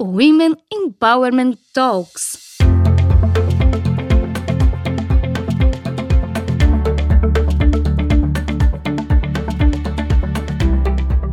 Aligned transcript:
Women 0.00 0.54
Empowerment 0.72 1.58
Talks. 1.74 2.38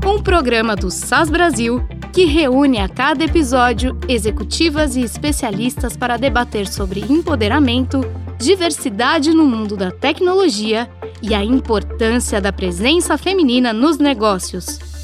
Um 0.04 0.24
programa 0.24 0.76
do 0.76 0.90
SAS 0.90 1.30
Brasil 1.30 1.80
que 2.12 2.26
reúne 2.26 2.80
a 2.80 2.90
cada 2.90 3.24
episódio 3.24 4.00
executivas 4.10 4.96
e 4.96 5.02
especialistas 5.02 5.96
para 5.96 6.18
debater 6.18 6.68
sobre 6.68 7.02
empoderamento, 7.02 8.02
diversidade 8.40 9.32
no 9.32 9.46
mundo 9.46 9.78
da 9.78 9.92
tecnologia 9.92 10.90
e 11.22 11.36
a 11.36 11.44
importância 11.44 12.42
da 12.42 12.52
presença 12.52 13.16
feminina 13.16 13.72
nos 13.72 14.00
negócios. 14.00 14.95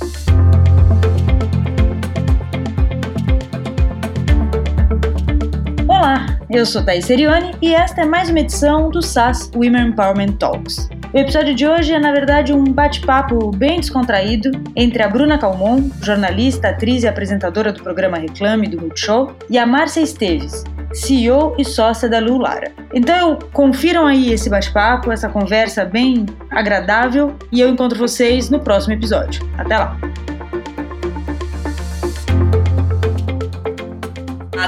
Olá, 6.02 6.26
eu 6.50 6.66
sou 6.66 6.84
Thais 6.84 7.06
Serioni 7.06 7.52
e 7.62 7.76
esta 7.76 8.02
é 8.02 8.06
mais 8.06 8.28
uma 8.28 8.40
edição 8.40 8.90
do 8.90 9.04
SAS 9.04 9.52
Women 9.54 9.90
Empowerment 9.90 10.32
Talks. 10.40 10.90
O 11.14 11.16
episódio 11.16 11.54
de 11.54 11.68
hoje 11.68 11.94
é, 11.94 12.00
na 12.00 12.12
verdade, 12.12 12.52
um 12.52 12.64
bate-papo 12.64 13.52
bem 13.52 13.80
descontraído 13.80 14.50
entre 14.76 15.04
a 15.04 15.08
Bruna 15.08 15.38
Calmon, 15.38 15.92
jornalista, 16.02 16.70
atriz 16.70 17.04
e 17.04 17.08
apresentadora 17.08 17.72
do 17.72 17.84
programa 17.84 18.18
Reclame 18.18 18.68
do 18.68 18.82
Multishow, 18.82 19.32
e 19.48 19.60
a 19.60 19.66
Márcia 19.68 20.02
Esteves, 20.02 20.64
CEO 20.92 21.54
e 21.60 21.64
sócia 21.64 22.10
da 22.10 22.18
Lulara. 22.18 22.72
Então, 22.96 23.38
confiram 23.54 24.08
aí 24.08 24.34
esse 24.34 24.50
bate-papo, 24.50 25.12
essa 25.12 25.30
conversa 25.30 25.86
bem 25.86 26.26
agradável, 26.50 27.36
e 27.52 27.62
eu 27.62 27.70
encontro 27.70 28.00
vocês 28.00 28.50
no 28.50 28.60
próximo 28.60 28.96
episódio. 28.96 29.48
Até 29.56 29.78
lá! 29.78 30.00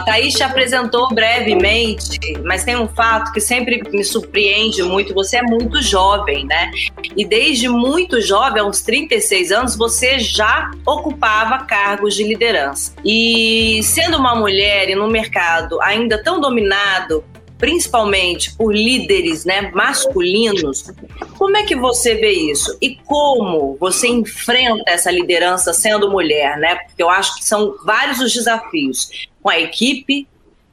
Thaís 0.05 0.33
te 0.33 0.43
apresentou 0.43 1.13
brevemente, 1.13 2.19
mas 2.43 2.63
tem 2.63 2.75
um 2.75 2.87
fato 2.87 3.31
que 3.31 3.39
sempre 3.39 3.81
me 3.91 4.03
surpreende 4.03 4.83
muito. 4.83 5.13
Você 5.13 5.37
é 5.37 5.41
muito 5.41 5.81
jovem, 5.81 6.45
né? 6.45 6.71
E 7.15 7.25
desde 7.25 7.69
muito 7.69 8.21
jovem, 8.21 8.61
aos 8.61 8.81
36 8.81 9.51
anos, 9.51 9.75
você 9.75 10.19
já 10.19 10.71
ocupava 10.85 11.65
cargos 11.65 12.15
de 12.15 12.23
liderança. 12.23 12.93
E 13.03 13.81
sendo 13.83 14.17
uma 14.17 14.35
mulher 14.35 14.89
e 14.89 14.95
num 14.95 15.09
mercado 15.09 15.81
ainda 15.81 16.21
tão 16.21 16.39
dominado 16.39 17.23
principalmente 17.57 18.55
por 18.55 18.75
líderes 18.75 19.45
né, 19.45 19.71
masculinos, 19.73 20.91
como 21.37 21.55
é 21.57 21.63
que 21.63 21.75
você 21.75 22.15
vê 22.15 22.31
isso? 22.31 22.77
E 22.81 22.95
como 22.95 23.77
você 23.79 24.07
enfrenta 24.07 24.83
essa 24.87 25.11
liderança 25.11 25.73
sendo 25.73 26.09
mulher, 26.09 26.57
né? 26.57 26.75
Porque 26.75 27.01
eu 27.01 27.09
acho 27.09 27.35
que 27.37 27.45
são 27.45 27.75
vários 27.85 28.19
os 28.19 28.33
desafios 28.33 29.09
com 29.41 29.49
a 29.49 29.59
equipe, 29.59 30.27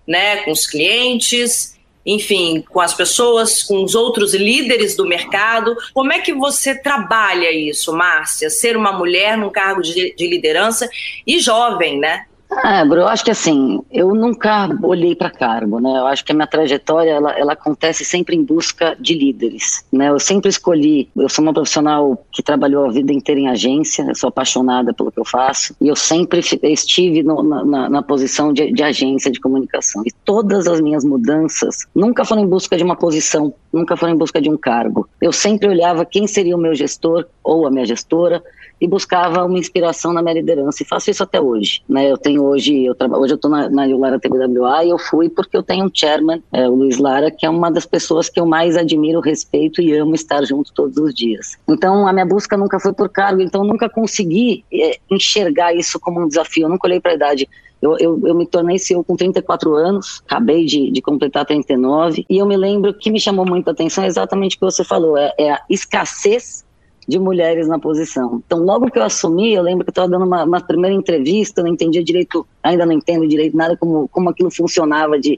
né, 0.07 0.39
com 0.39 0.51
os 0.51 0.67
clientes, 0.67 1.79
enfim, 2.05 2.65
com 2.69 2.81
as 2.81 2.95
pessoas, 2.95 3.63
com 3.63 3.85
os 3.85 3.95
outros 3.95 4.35
líderes 4.35 4.97
do 4.97 5.07
mercado. 5.07 5.77
Como 5.93 6.13
é 6.13 6.19
que 6.19 6.33
você 6.33 6.75
trabalha 6.75 7.53
isso, 7.53 7.93
Márcia? 7.93 8.51
Ser 8.51 8.77
uma 8.77 8.93
mulher 8.93 9.37
num 9.37 9.51
cargo 9.51 9.83
de, 9.83 10.15
de 10.15 10.27
liderança 10.27 10.89
e 11.27 11.39
jovem, 11.39 11.99
né? 11.99 12.25
Ah, 12.53 12.85
Bru, 12.85 13.01
eu 13.01 13.09
acho 13.09 13.25
que 13.25 13.31
assim, 13.31 13.81
eu 13.93 14.13
nunca 14.13 14.69
olhei 14.83 15.15
para 15.15 15.31
cargo, 15.31 15.79
né? 15.81 15.91
Eu 15.91 16.07
acho 16.07 16.25
que 16.25 16.33
a 16.33 16.35
minha 16.35 16.47
trajetória, 16.47 17.11
ela, 17.11 17.33
ela 17.39 17.53
acontece 17.53 18.05
sempre 18.05 18.35
em 18.35 18.43
busca 18.43 18.97
de 18.99 19.15
líderes, 19.15 19.85
né? 19.93 20.09
Eu 20.09 20.19
sempre 20.19 20.49
escolhi, 20.49 21.09
eu 21.17 21.29
sou 21.29 21.45
uma 21.45 21.55
profissional 21.55 22.25
que 22.33 22.43
trabalhou 22.43 22.87
a 22.87 22.91
vida 22.91 23.13
inteira 23.13 23.41
em 23.41 23.49
agência, 23.49 24.03
eu 24.03 24.15
sou 24.17 24.29
apaixonada 24.29 24.93
pelo 24.93 25.13
que 25.13 25.21
eu 25.21 25.25
faço, 25.25 25.77
e 25.81 25.87
eu 25.87 25.95
sempre 25.95 26.41
estive 26.65 27.23
no, 27.23 27.43
na, 27.43 27.89
na, 27.89 28.03
posição 28.03 28.53
de, 28.53 28.73
de 28.73 28.83
agência 28.83 29.31
de 29.31 29.41
comunicação. 29.41 30.03
E 30.05 30.11
todas 30.25 30.67
as 30.67 30.81
minhas 30.81 31.05
mudanças 31.05 31.87
nunca 31.95 32.25
foram 32.25 32.43
em 32.43 32.49
busca 32.49 32.77
de 32.77 32.83
uma 32.83 32.97
posição, 32.97 33.55
nunca 33.73 33.97
foram 33.97 34.15
em 34.15 34.19
busca 34.19 34.41
de 34.41 34.51
um 34.51 34.57
cargo. 34.57 35.09
Eu 35.21 35.33
sempre 35.33 35.69
olhava 35.69 36.05
quem 36.05 36.27
seria 36.27 36.57
o 36.57 36.61
meu 36.61 36.75
gestor 36.75 37.27
ou 37.45 37.67
a 37.67 37.71
minha 37.71 37.87
gestora, 37.87 38.43
e 38.81 38.89
buscava 38.89 39.45
uma 39.45 39.59
inspiração 39.59 40.13
na 40.13 40.23
minha 40.23 40.35
liderança. 40.35 40.83
E 40.83 40.87
faço 40.87 41.11
isso 41.11 41.23
até 41.23 41.41
hoje. 41.41 41.83
Né? 41.89 42.11
Eu 42.11 42.17
tenho 42.17 42.43
hoje, 42.45 42.85
eu 42.85 42.95
tra... 42.95 43.07
hoje 43.09 43.35
eu 43.35 43.37
estou 43.37 43.51
na, 43.51 43.69
na 43.69 43.87
Lara 43.97 44.19
TBWA 44.19 44.85
e 44.85 44.91
eu 44.91 44.99
fui 44.99 45.29
porque 45.29 45.57
eu 45.57 45.63
tenho 45.63 45.85
um 45.85 45.91
chairman, 45.93 46.43
é, 46.53 46.69
o 46.69 46.75
Luiz 46.75 46.99
Lara, 46.99 47.31
que 47.31 47.45
é 47.45 47.51
uma 47.51 47.71
das 47.71 47.85
pessoas 47.85 48.29
que 48.29 48.41
eu 48.41 48.47
mais 48.47 48.77
admiro, 48.77 49.21
respeito 49.21 49.83
e 49.83 49.95
amo 49.97 50.15
estar 50.15 50.43
junto 50.45 50.73
todos 50.73 50.97
os 50.97 51.15
dias. 51.15 51.59
Então 51.69 52.07
a 52.07 52.13
minha 52.13 52.25
busca 52.25 52.57
nunca 52.57 52.81
foi 52.81 52.93
por 52.93 53.09
cargo, 53.09 53.43
então 53.43 53.65
nunca 53.65 53.89
consegui 53.89 54.65
é, 54.73 54.99
enxergar 55.11 55.75
isso 55.75 56.01
como 56.01 56.21
um 56.21 56.29
desafio. 56.29 56.65
Eu 56.65 56.69
nunca 56.71 56.87
olhei 56.87 57.01
para 57.01 57.13
a 57.13 57.15
idade. 57.15 57.49
Eu, 57.83 57.97
eu, 57.99 58.21
eu, 58.27 58.35
me 58.35 58.47
tornei 58.47 58.79
CEO 58.79 59.03
com 59.03 59.17
34 59.17 59.75
anos, 59.75 60.23
acabei 60.27 60.67
de, 60.67 60.91
de, 60.91 61.01
completar 61.01 61.47
39, 61.47 62.27
e 62.29 62.37
eu 62.37 62.45
me 62.45 62.55
lembro 62.55 62.93
que 62.93 63.11
me 63.11 63.19
chamou 63.19 63.47
muita 63.47 63.71
atenção 63.71 64.05
exatamente 64.05 64.57
o 64.57 64.59
que 64.59 64.65
você 64.67 64.85
falou, 64.85 65.17
é, 65.17 65.33
é 65.39 65.51
a 65.51 65.63
escassez 65.71 66.63
de 67.11 67.19
mulheres 67.19 67.67
na 67.67 67.79
posição. 67.79 68.41
Então, 68.47 68.61
logo 68.61 68.89
que 68.89 68.99
eu 68.99 69.03
assumi, 69.03 69.53
eu 69.53 69.63
lembro 69.63 69.85
que 69.85 69.91
eu 69.91 69.93
estava 69.93 70.09
dando 70.09 70.25
uma, 70.25 70.45
uma, 70.45 70.61
primeira 70.61 70.95
entrevista, 70.95 71.61
eu 71.61 71.65
não 71.65 71.73
entendia 71.73 72.05
direito, 72.05 72.47
ainda 72.63 72.87
não 72.87 72.93
entendo 72.93 73.27
direito 73.27 73.57
nada 73.57 73.77
como, 73.77 74.09
como 74.09 74.31
aquilo 74.31 74.49
funcionava 74.49 75.19
de, 75.19 75.37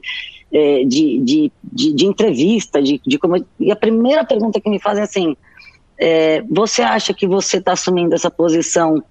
é, 0.53 0.83
de, 0.85 1.19
de, 1.19 1.51
de, 1.63 1.93
de, 1.93 2.05
entrevista, 2.05 2.79
de, 2.79 3.01
de 3.03 3.17
como... 3.17 3.43
E 3.59 3.71
a 3.71 3.75
primeira 3.75 4.23
pergunta 4.23 4.61
que 4.61 4.69
me 4.69 4.79
fazem 4.79 5.01
é 5.01 5.03
assim, 5.03 5.35
é, 5.97 6.43
você 6.47 6.83
acha 6.83 7.11
que 7.11 7.25
você 7.25 7.57
está 7.57 7.73
assumindo 7.73 8.13
essa 8.13 8.29
posição 8.29 9.03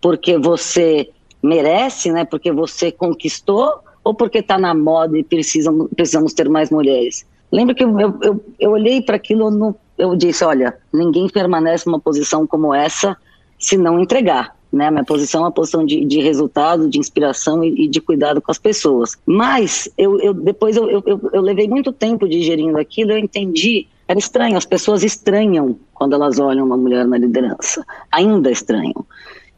porque 0.00 0.38
você 0.38 1.10
merece, 1.42 2.10
né, 2.10 2.24
porque 2.24 2.50
você 2.50 2.90
conquistou, 2.90 3.80
ou 4.02 4.14
porque 4.14 4.38
está 4.38 4.56
na 4.56 4.74
moda 4.74 5.18
e 5.18 5.22
precisam, 5.22 5.86
precisamos 5.94 6.32
ter 6.32 6.48
mais 6.48 6.70
mulheres? 6.70 7.26
Lembro 7.52 7.74
que 7.74 7.84
eu, 7.84 8.00
eu, 8.00 8.44
eu 8.58 8.70
olhei 8.70 9.02
para 9.02 9.16
aquilo 9.16 9.50
no 9.50 9.76
eu 9.98 10.14
disse, 10.16 10.44
olha, 10.44 10.76
ninguém 10.92 11.28
permanece 11.28 11.86
numa 11.86 12.00
posição 12.00 12.46
como 12.46 12.74
essa 12.74 13.16
se 13.58 13.76
não 13.76 13.98
entregar. 13.98 14.54
Né? 14.72 14.90
Minha 14.90 15.04
posição 15.04 15.40
é 15.40 15.44
uma 15.44 15.52
posição 15.52 15.84
de, 15.84 16.04
de 16.04 16.20
resultado, 16.20 16.88
de 16.88 16.98
inspiração 16.98 17.64
e, 17.64 17.84
e, 17.84 17.88
de 17.88 18.00
cuidado 18.00 18.42
com 18.42 18.50
as 18.50 18.58
pessoas. 18.58 19.16
Mas 19.24 19.88
eu, 19.96 20.20
eu 20.20 20.34
depois 20.34 20.76
eu, 20.76 20.90
eu, 20.90 21.30
eu 21.32 21.40
levei 21.40 21.68
muito 21.68 21.92
tempo 21.92 22.28
digerindo 22.28 22.78
aquilo, 22.78 23.12
eu 23.12 23.18
entendi 23.18 23.86
era 24.08 24.18
estranho, 24.18 24.56
as 24.56 24.64
pessoas 24.64 25.02
estranham 25.02 25.76
quando 25.92 26.14
elas 26.14 26.38
olham 26.38 26.64
uma 26.64 26.76
mulher 26.76 27.04
na 27.06 27.18
liderança, 27.18 27.84
ainda 28.10 28.50
estranham. 28.50 29.04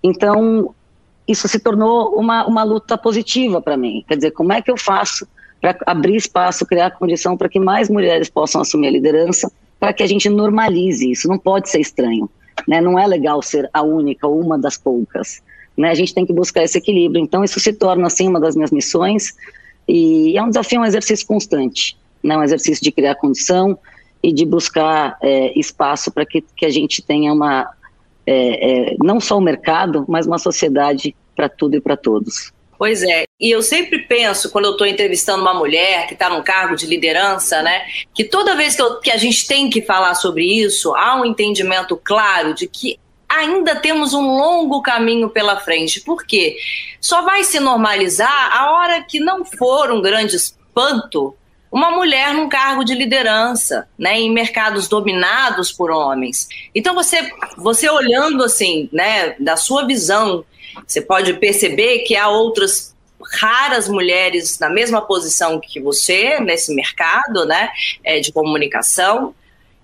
Então, 0.03 0.75
isso 1.27 1.47
se 1.47 1.59
tornou 1.59 2.15
uma, 2.15 2.47
uma 2.47 2.63
luta 2.63 2.97
positiva 2.97 3.61
para 3.61 3.77
mim. 3.77 4.03
Quer 4.09 4.17
dizer, 4.17 4.31
como 4.31 4.53
é 4.53 4.63
que 4.63 4.71
eu 4.71 4.79
faço 4.79 5.29
para 5.61 5.77
abrir 5.87 6.17
espaço, 6.17 6.65
criar 6.65 6.93
condição 6.93 7.37
para 7.37 7.49
que 7.49 7.61
mais 7.61 7.91
mulheres 7.91 8.31
possam 8.31 8.63
assumir 8.63 8.89
a 8.89 8.93
liderança 8.93 9.53
para 9.79 9.93
que 9.93 10.03
a 10.03 10.07
gente 10.07 10.29
normalize 10.29 11.11
isso. 11.11 11.29
Não 11.29 11.39
pode 11.39 11.71
ser 11.71 11.81
estranho. 11.81 12.29
Né? 12.67 12.81
Não 12.81 12.99
é 12.99 13.07
legal 13.07 13.43
ser 13.43 13.69
a 13.73 13.83
única 13.83 14.27
ou 14.27 14.41
uma 14.41 14.59
das 14.59 14.77
poucas. 14.77 15.41
Né? 15.77 15.91
A 15.91 15.95
gente 15.95 16.13
tem 16.13 16.27
que 16.27 16.33
buscar 16.33 16.65
esse 16.65 16.79
equilíbrio. 16.79 17.23
Então, 17.23 17.45
isso 17.45 17.61
se 17.61 17.73
torna, 17.73 18.07
assim, 18.07 18.29
uma 18.29 18.41
das 18.41 18.57
minhas 18.57 18.71
missões. 18.71 19.35
E 19.87 20.37
é 20.37 20.43
um 20.43 20.49
desafio, 20.49 20.81
um 20.81 20.85
exercício 20.85 21.27
constante. 21.27 21.97
Né? 22.23 22.37
Um 22.37 22.43
exercício 22.43 22.83
de 22.83 22.91
criar 22.91 23.15
condição 23.15 23.79
e 24.23 24.33
de 24.33 24.45
buscar 24.45 25.17
é, 25.23 25.59
espaço 25.59 26.11
para 26.11 26.27
que, 26.27 26.43
que 26.57 26.67
a 26.67 26.71
gente 26.71 27.01
tenha 27.03 27.33
uma. 27.33 27.71
É, 28.27 28.93
é, 28.93 28.97
não 29.03 29.21
só 29.21 29.39
o 29.39 29.41
mercado, 29.41 30.05
mas 30.07 30.27
uma 30.27 30.39
sociedade 30.39 31.15
para 31.35 31.49
tudo 31.49 31.77
e 31.77 31.81
para 31.81 31.97
todos. 31.97 32.53
Pois 32.79 33.03
é, 33.03 33.25
e 33.41 33.51
eu 33.51 33.61
sempre 33.61 33.99
penso, 33.99 34.51
quando 34.51 34.67
eu 34.67 34.73
estou 34.73 34.87
entrevistando 34.87 35.43
uma 35.43 35.53
mulher 35.53 36.07
que 36.07 36.15
está 36.15 36.31
num 36.31 36.43
cargo 36.43 36.77
de 36.77 36.87
liderança, 36.87 37.61
né, 37.61 37.83
que 38.15 38.23
toda 38.23 38.55
vez 38.55 38.77
que, 38.77 38.83
eu, 38.83 39.01
que 39.01 39.11
a 39.11 39.17
gente 39.17 39.49
tem 39.49 39.69
que 39.69 39.83
falar 39.83 40.15
sobre 40.15 40.45
isso, 40.45 40.95
há 40.95 41.17
um 41.17 41.25
entendimento 41.25 41.97
claro 41.97 42.55
de 42.55 42.69
que 42.69 42.99
ainda 43.29 43.75
temos 43.75 44.15
um 44.15 44.23
longo 44.23 44.81
caminho 44.81 45.29
pela 45.29 45.59
frente. 45.59 46.01
Por 46.01 46.25
quê? 46.25 46.57
Só 47.01 47.23
vai 47.23 47.43
se 47.43 47.59
normalizar 47.59 48.57
a 48.57 48.71
hora 48.71 49.03
que 49.03 49.19
não 49.19 49.45
for 49.45 49.91
um 49.91 50.01
grande 50.01 50.37
espanto 50.37 51.37
uma 51.71 51.91
mulher 51.91 52.33
num 52.33 52.49
cargo 52.49 52.83
de 52.83 52.95
liderança, 52.95 53.87
né, 53.99 54.19
em 54.19 54.33
mercados 54.33 54.89
dominados 54.89 55.71
por 55.71 55.91
homens. 55.91 56.49
Então 56.75 56.95
você, 56.95 57.31
você 57.57 57.91
olhando 57.91 58.43
assim, 58.43 58.89
né, 58.93 59.35
da 59.39 59.57
sua 59.57 59.87
visão 59.87 60.45
você 60.87 61.01
pode 61.01 61.35
perceber 61.35 62.01
que 62.01 62.17
há 62.17 62.29
outras 62.29 62.95
raras 63.41 63.89
mulheres 63.89 64.59
na 64.59 64.71
mesma 64.71 65.01
posição 65.03 65.61
que 65.61 65.81
você 65.81 66.39
nesse 66.41 66.75
mercado, 66.75 67.45
né, 67.45 67.71
é, 68.05 68.21
de 68.21 68.33
comunicação. 68.33 69.35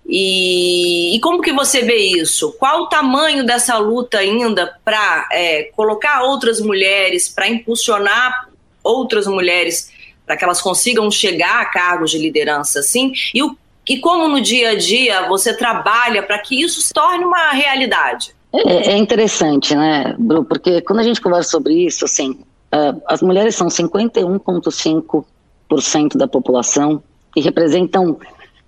E, 0.07 1.17
e, 1.17 1.21
como 1.21 1.41
que 1.41 1.53
você 1.53 1.81
vê 1.81 1.97
isso? 1.97 2.53
Qual 2.59 2.83
o 2.83 2.89
tamanho 2.89 3.45
dessa 3.45 3.79
luta 3.79 4.19
ainda 4.19 4.79
para 4.85 5.29
é, 5.33 5.65
colocar 5.75 6.23
outras 6.23 6.61
mulheres, 6.61 7.29
para 7.29 7.49
impulsionar 7.49 8.49
outras 8.83 9.27
mulheres 9.27 9.91
para 10.27 10.37
que 10.37 10.45
elas 10.45 10.61
consigam 10.61 11.11
chegar 11.11 11.61
a 11.61 11.65
cargos 11.67 12.11
de 12.11 12.19
liderança, 12.19 12.81
assim? 12.81 13.13
E, 13.35 13.43
o, 13.43 13.57
e 13.89 13.99
como 13.99 14.29
no 14.29 14.43
dia 14.43 14.71
a 14.71 14.75
dia 14.75 15.27
você 15.27 15.57
trabalha 15.57 16.23
para 16.23 16.39
que 16.39 16.63
isso 16.63 16.83
se 16.83 16.93
torne 16.93 17.25
uma 17.25 17.53
realidade? 17.53 18.35
É, 18.55 18.93
é 18.93 18.97
interessante, 18.97 19.75
né, 19.75 20.15
Bru? 20.19 20.45
Porque 20.45 20.81
quando 20.83 21.01
a 21.01 21.03
gente 21.03 21.21
conversa 21.21 21.51
sobre 21.51 21.75
isso, 21.75 22.05
assim, 22.05 22.39
uh, 22.73 23.03
as 23.07 23.21
mulheres 23.21 23.57
são 23.57 23.67
51,5% 23.67 26.17
da 26.17 26.29
população 26.29 27.03
e 27.35 27.41
representam 27.41 28.17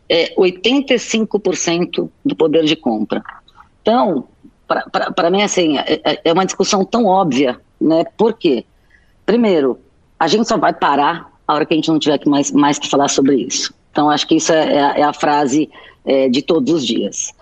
é, 0.08 0.34
85% 0.34 2.08
do 2.24 2.36
poder 2.36 2.64
de 2.64 2.74
compra. 2.74 3.22
Então, 3.82 4.24
para 5.14 5.30
mim, 5.30 5.42
assim, 5.42 5.78
é, 5.78 6.00
é, 6.04 6.20
é, 6.24 6.32
uma 6.32 6.44
discussão 6.44 6.84
tão 6.84 7.06
óbvia, 7.06 7.60
né? 7.80 8.04
Por 8.16 8.34
quê? 8.34 8.64
Primeiro, 9.24 9.78
a 10.18 10.26
gente 10.26 10.48
só 10.48 10.56
vai 10.56 10.72
parar 10.72 11.30
a 11.46 11.54
hora 11.54 11.64
que 11.64 11.74
a 11.74 11.76
gente 11.76 11.88
não 11.88 11.98
tiver 11.98 12.20
mais, 12.26 12.50
mais 12.50 12.78
que 12.78 12.88
falar 12.88 13.08
sobre 13.08 13.36
isso. 13.36 13.72
Então, 13.92 14.10
acho 14.10 14.26
que 14.26 14.34
isso 14.34 14.52
é, 14.52 14.74
é, 14.74 15.04
a, 15.04 15.08
é 15.08 15.12
frase 15.12 15.70
é, 16.04 16.28
de 16.28 16.42
todos 16.42 16.72
os 16.72 16.84
dias. 16.84 17.32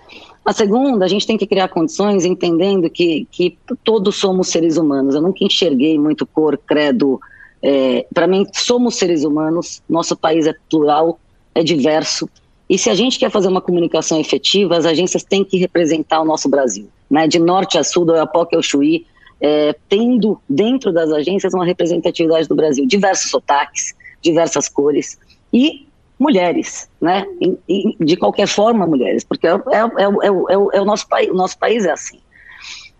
A 0.44 0.52
segunda, 0.52 1.06
a 1.06 1.08
gente 1.08 1.26
tem 1.26 1.38
que 1.38 1.46
criar 1.46 1.68
condições 1.68 2.24
entendendo 2.24 2.90
que, 2.90 3.26
que 3.30 3.56
todos 3.82 4.16
somos 4.16 4.48
seres 4.48 4.76
humanos. 4.76 5.14
Eu 5.14 5.22
nunca 5.22 5.42
enxerguei 5.42 5.98
muito 5.98 6.26
cor, 6.26 6.58
credo. 6.58 7.18
É, 7.62 8.06
Para 8.12 8.26
mim, 8.26 8.46
somos 8.52 8.96
seres 8.96 9.24
humanos, 9.24 9.82
nosso 9.88 10.14
país 10.14 10.46
é 10.46 10.54
plural, 10.68 11.18
é 11.54 11.62
diverso. 11.62 12.28
E 12.68 12.76
se 12.76 12.90
a 12.90 12.94
gente 12.94 13.18
quer 13.18 13.30
fazer 13.30 13.48
uma 13.48 13.60
comunicação 13.60 14.20
efetiva, 14.20 14.76
as 14.76 14.84
agências 14.84 15.22
têm 15.22 15.44
que 15.44 15.56
representar 15.56 16.20
o 16.20 16.24
nosso 16.26 16.48
Brasil. 16.48 16.88
Né? 17.10 17.26
De 17.26 17.38
norte 17.38 17.78
a 17.78 17.84
sul, 17.84 18.04
do 18.04 18.12
Oiapoque 18.12 18.54
ao 18.54 18.62
Chuí, 18.62 19.06
é, 19.40 19.74
tendo 19.88 20.38
dentro 20.48 20.92
das 20.92 21.10
agências 21.10 21.54
uma 21.54 21.64
representatividade 21.64 22.48
do 22.48 22.54
Brasil. 22.54 22.86
Diversos 22.86 23.30
sotaques, 23.30 23.94
diversas 24.20 24.68
cores. 24.68 25.18
E 25.50 25.86
mulheres, 26.18 26.88
né? 27.00 27.26
E, 27.40 27.58
e, 27.68 28.04
de 28.04 28.16
qualquer 28.16 28.46
forma, 28.46 28.86
mulheres, 28.86 29.24
porque 29.24 29.46
é, 29.46 29.50
é, 29.50 29.54
é, 29.54 30.76
é 30.76 30.80
o 30.80 30.84
nosso 30.84 31.08
país, 31.08 31.30
o 31.30 31.34
nosso 31.34 31.58
país 31.58 31.84
é 31.84 31.90
assim. 31.90 32.20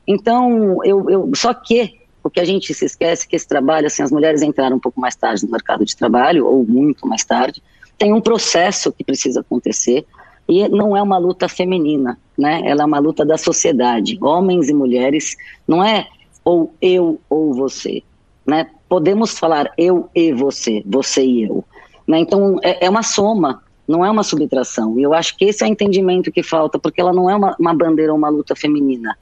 Então, 0.07 0.85
eu, 0.85 1.09
eu, 1.09 1.31
só 1.35 1.55
que 1.55 2.01
o 2.23 2.31
que 2.31 2.41
a 2.41 2.45
gente 2.45 2.73
se 2.73 2.85
esquece 2.85 3.29
que 3.29 3.37
esse 3.37 3.47
trabalho, 3.47 3.87
assim, 3.87 4.03
as 4.03 4.11
mulheres 4.11 4.43
entraram 4.43 4.77
um 4.77 4.81
pouco 4.81 5.01
mais 5.01 5.15
tarde 5.15 5.45
no 5.45 5.53
mercado 5.53 5.85
de 5.85 5.97
trabalho, 5.97 6.47
ou 6.47 6.65
muito 6.65 7.07
mais 7.07 7.25
tarde, 7.25 7.63
tem 7.99 8.13
um 8.13 8.21
processo 8.21 8.93
que 8.93 9.05
precisa 9.05 9.41
acontecer, 9.41 10.07
e 10.49 10.69
não 10.69 10.97
é 10.97 11.03
uma 11.03 11.19
luta 11.19 11.49
feminina, 11.49 12.19
né? 12.37 12.63
Ela 12.65 12.83
é 12.83 12.87
uma 12.87 12.99
luta 12.99 13.25
da 13.25 13.39
sociedade, 13.39 14.19
homens 14.21 14.69
e 14.69 14.75
mulheres, 14.75 15.37
não 15.67 15.83
é 15.83 16.07
ou 16.45 16.75
eu 16.81 17.21
ou 17.31 17.55
você, 17.55 18.03
né? 18.47 18.69
Podemos 18.89 19.39
falar 19.39 19.73
eu 19.79 20.11
e 20.15 20.33
você, 20.33 20.83
você 20.85 21.25
e 21.25 21.45
eu, 21.45 21.65
né? 22.07 22.19
Então, 22.19 22.59
é, 22.63 22.87
é, 22.87 22.91
uma 22.91 23.03
soma, 23.03 23.63
não 23.87 24.05
é 24.05 24.11
uma 24.11 24.23
subtração. 24.23 24.99
E 24.99 25.03
eu 25.03 25.15
acho 25.15 25.37
que 25.37 25.45
esse 25.47 25.63
é 25.65 25.67
o 25.67 25.71
entendimento 25.71 26.33
que 26.33 26.43
falta, 26.43 26.79
porque 26.79 27.01
ela 27.01 27.13
não 27.13 27.29
é 27.29 27.35
uma, 27.35 27.57
uma 27.59 27.75
bandeira 27.75 28.13
ou 28.13 28.19
uma 28.19 28.29
luta 28.29 28.55
feminina. 28.55 29.17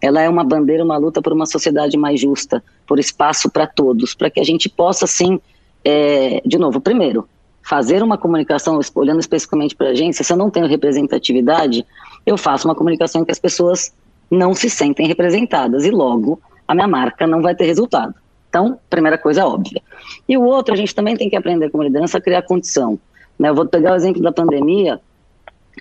Ela 0.00 0.20
é 0.22 0.28
uma 0.28 0.44
bandeira, 0.44 0.84
uma 0.84 0.96
luta 0.96 1.22
por 1.22 1.32
uma 1.32 1.46
sociedade 1.46 1.96
mais 1.96 2.20
justa, 2.20 2.62
por 2.86 2.98
espaço 2.98 3.50
para 3.50 3.66
todos, 3.66 4.14
para 4.14 4.30
que 4.30 4.40
a 4.40 4.44
gente 4.44 4.68
possa, 4.68 5.06
sim, 5.06 5.40
é, 5.84 6.42
de 6.44 6.58
novo, 6.58 6.80
primeiro, 6.80 7.28
fazer 7.62 8.02
uma 8.02 8.18
comunicação, 8.18 8.80
olhando 8.94 9.20
especificamente 9.20 9.76
para 9.76 9.88
a 9.88 9.90
agência, 9.90 10.24
se 10.24 10.32
eu 10.32 10.36
não 10.36 10.50
tenho 10.50 10.66
representatividade, 10.66 11.86
eu 12.26 12.36
faço 12.36 12.66
uma 12.66 12.74
comunicação 12.74 13.22
em 13.22 13.24
que 13.24 13.30
as 13.30 13.38
pessoas 13.38 13.92
não 14.30 14.54
se 14.54 14.70
sentem 14.70 15.06
representadas 15.06 15.84
e 15.84 15.90
logo 15.90 16.40
a 16.66 16.74
minha 16.74 16.88
marca 16.88 17.26
não 17.26 17.42
vai 17.42 17.54
ter 17.54 17.66
resultado. 17.66 18.14
Então, 18.50 18.78
primeira 18.90 19.16
coisa 19.16 19.46
óbvia. 19.46 19.80
E 20.28 20.36
o 20.36 20.42
outro, 20.42 20.74
a 20.74 20.76
gente 20.76 20.92
também 20.92 21.16
tem 21.16 21.30
que 21.30 21.36
aprender 21.36 21.70
como 21.70 21.84
liderança 21.84 22.18
a 22.18 22.20
criar 22.20 22.42
condição. 22.42 22.98
Né? 23.38 23.48
Eu 23.48 23.54
vou 23.54 23.64
pegar 23.64 23.92
o 23.92 23.94
exemplo 23.96 24.20
da 24.20 24.32
pandemia. 24.32 25.00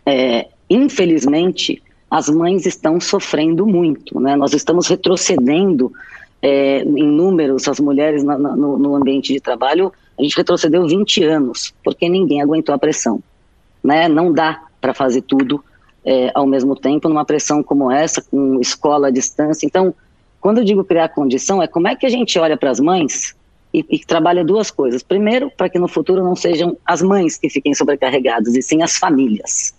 É, 0.05 0.47
infelizmente, 0.69 1.81
as 2.09 2.29
mães 2.29 2.67
estão 2.67 2.99
sofrendo 3.01 3.65
muito. 3.65 4.19
Né? 4.19 4.35
Nós 4.35 4.53
estamos 4.53 4.87
retrocedendo 4.87 5.91
é, 6.43 6.83
em 6.83 7.07
números, 7.07 7.67
as 7.67 7.79
mulheres 7.79 8.23
na, 8.23 8.37
na, 8.37 8.55
no, 8.55 8.77
no, 8.77 8.95
ambiente 8.95 9.33
de 9.33 9.41
trabalho, 9.41 9.91
a 10.17 10.21
gente 10.21 10.37
retrocedeu 10.37 10.87
20 10.87 11.23
anos, 11.23 11.73
porque 11.83 12.07
ninguém 12.07 12.41
aguentou 12.41 12.73
a 12.73 12.77
pressão. 12.77 13.21
Né? 13.83 14.07
Não 14.07 14.31
dá 14.31 14.63
para 14.79 14.93
fazer 14.93 15.23
tudo 15.23 15.63
é, 16.05 16.31
ao 16.35 16.45
mesmo 16.45 16.75
tempo 16.75 17.09
numa 17.09 17.25
pressão 17.25 17.63
como 17.63 17.91
essa, 17.91 18.21
com 18.21 18.59
escola 18.61 19.07
à 19.07 19.11
distância. 19.11 19.65
Então, 19.65 19.93
quando 20.41 20.59
eu 20.59 20.63
digo 20.63 20.83
criar 20.83 21.09
condição, 21.09 21.61
é 21.61 21.67
como 21.67 21.87
é 21.87 21.95
que 21.95 22.05
a 22.05 22.09
gente 22.09 22.37
olha 22.39 22.57
para 22.57 22.71
as 22.71 22.79
mães 22.79 23.35
e, 23.73 23.85
e, 23.89 23.99
trabalha 23.99 24.43
duas 24.43 24.71
coisas. 24.71 25.03
Primeiro, 25.03 25.51
para 25.51 25.69
que 25.69 25.77
no 25.77 25.87
futuro 25.87 26.23
não 26.23 26.35
sejam 26.35 26.77
as 26.85 27.01
mães 27.01 27.37
que 27.37 27.49
fiquem 27.49 27.73
sobrecarregadas, 27.73 28.55
e 28.55 28.61
sim 28.61 28.81
as 28.81 28.97
famílias. 28.97 29.73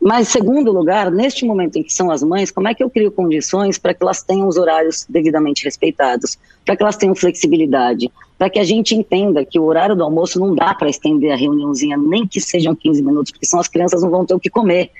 Mas, 0.00 0.28
segundo 0.28 0.70
lugar, 0.70 1.10
neste 1.10 1.46
momento 1.46 1.76
em 1.76 1.82
que 1.82 1.92
são 1.92 2.10
as 2.10 2.22
mães, 2.22 2.50
como 2.50 2.68
é 2.68 2.74
que 2.74 2.84
eu 2.84 2.90
crio 2.90 3.10
condições 3.10 3.78
para 3.78 3.94
que 3.94 4.02
elas 4.02 4.22
tenham 4.22 4.46
os 4.46 4.58
horários 4.58 5.06
devidamente 5.08 5.64
respeitados, 5.64 6.38
para 6.64 6.76
que 6.76 6.82
elas 6.82 6.96
tenham 6.96 7.14
flexibilidade, 7.14 8.12
para 8.36 8.50
que 8.50 8.58
a 8.58 8.64
gente 8.64 8.94
entenda 8.94 9.44
que 9.46 9.58
o 9.58 9.64
horário 9.64 9.96
do 9.96 10.04
almoço 10.04 10.38
não 10.38 10.54
dá 10.54 10.74
para 10.74 10.90
estender 10.90 11.32
a 11.32 11.36
reuniãozinha, 11.36 11.96
nem 11.96 12.26
que 12.26 12.38
sejam 12.38 12.74
15 12.74 13.02
minutos, 13.02 13.32
porque 13.32 13.46
senão 13.46 13.62
as 13.62 13.68
crianças 13.68 14.02
não 14.02 14.10
vão 14.10 14.26
ter 14.26 14.34
o 14.34 14.40
que 14.40 14.50
comer. 14.50 14.90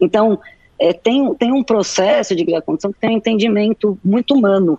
Então, 0.00 0.40
é, 0.78 0.92
tem, 0.92 1.34
tem 1.34 1.52
um 1.52 1.62
processo 1.62 2.34
de 2.34 2.44
condição 2.62 2.92
que 2.92 3.00
tem 3.00 3.10
um 3.10 3.18
entendimento 3.18 3.98
muito 4.04 4.34
humano. 4.34 4.78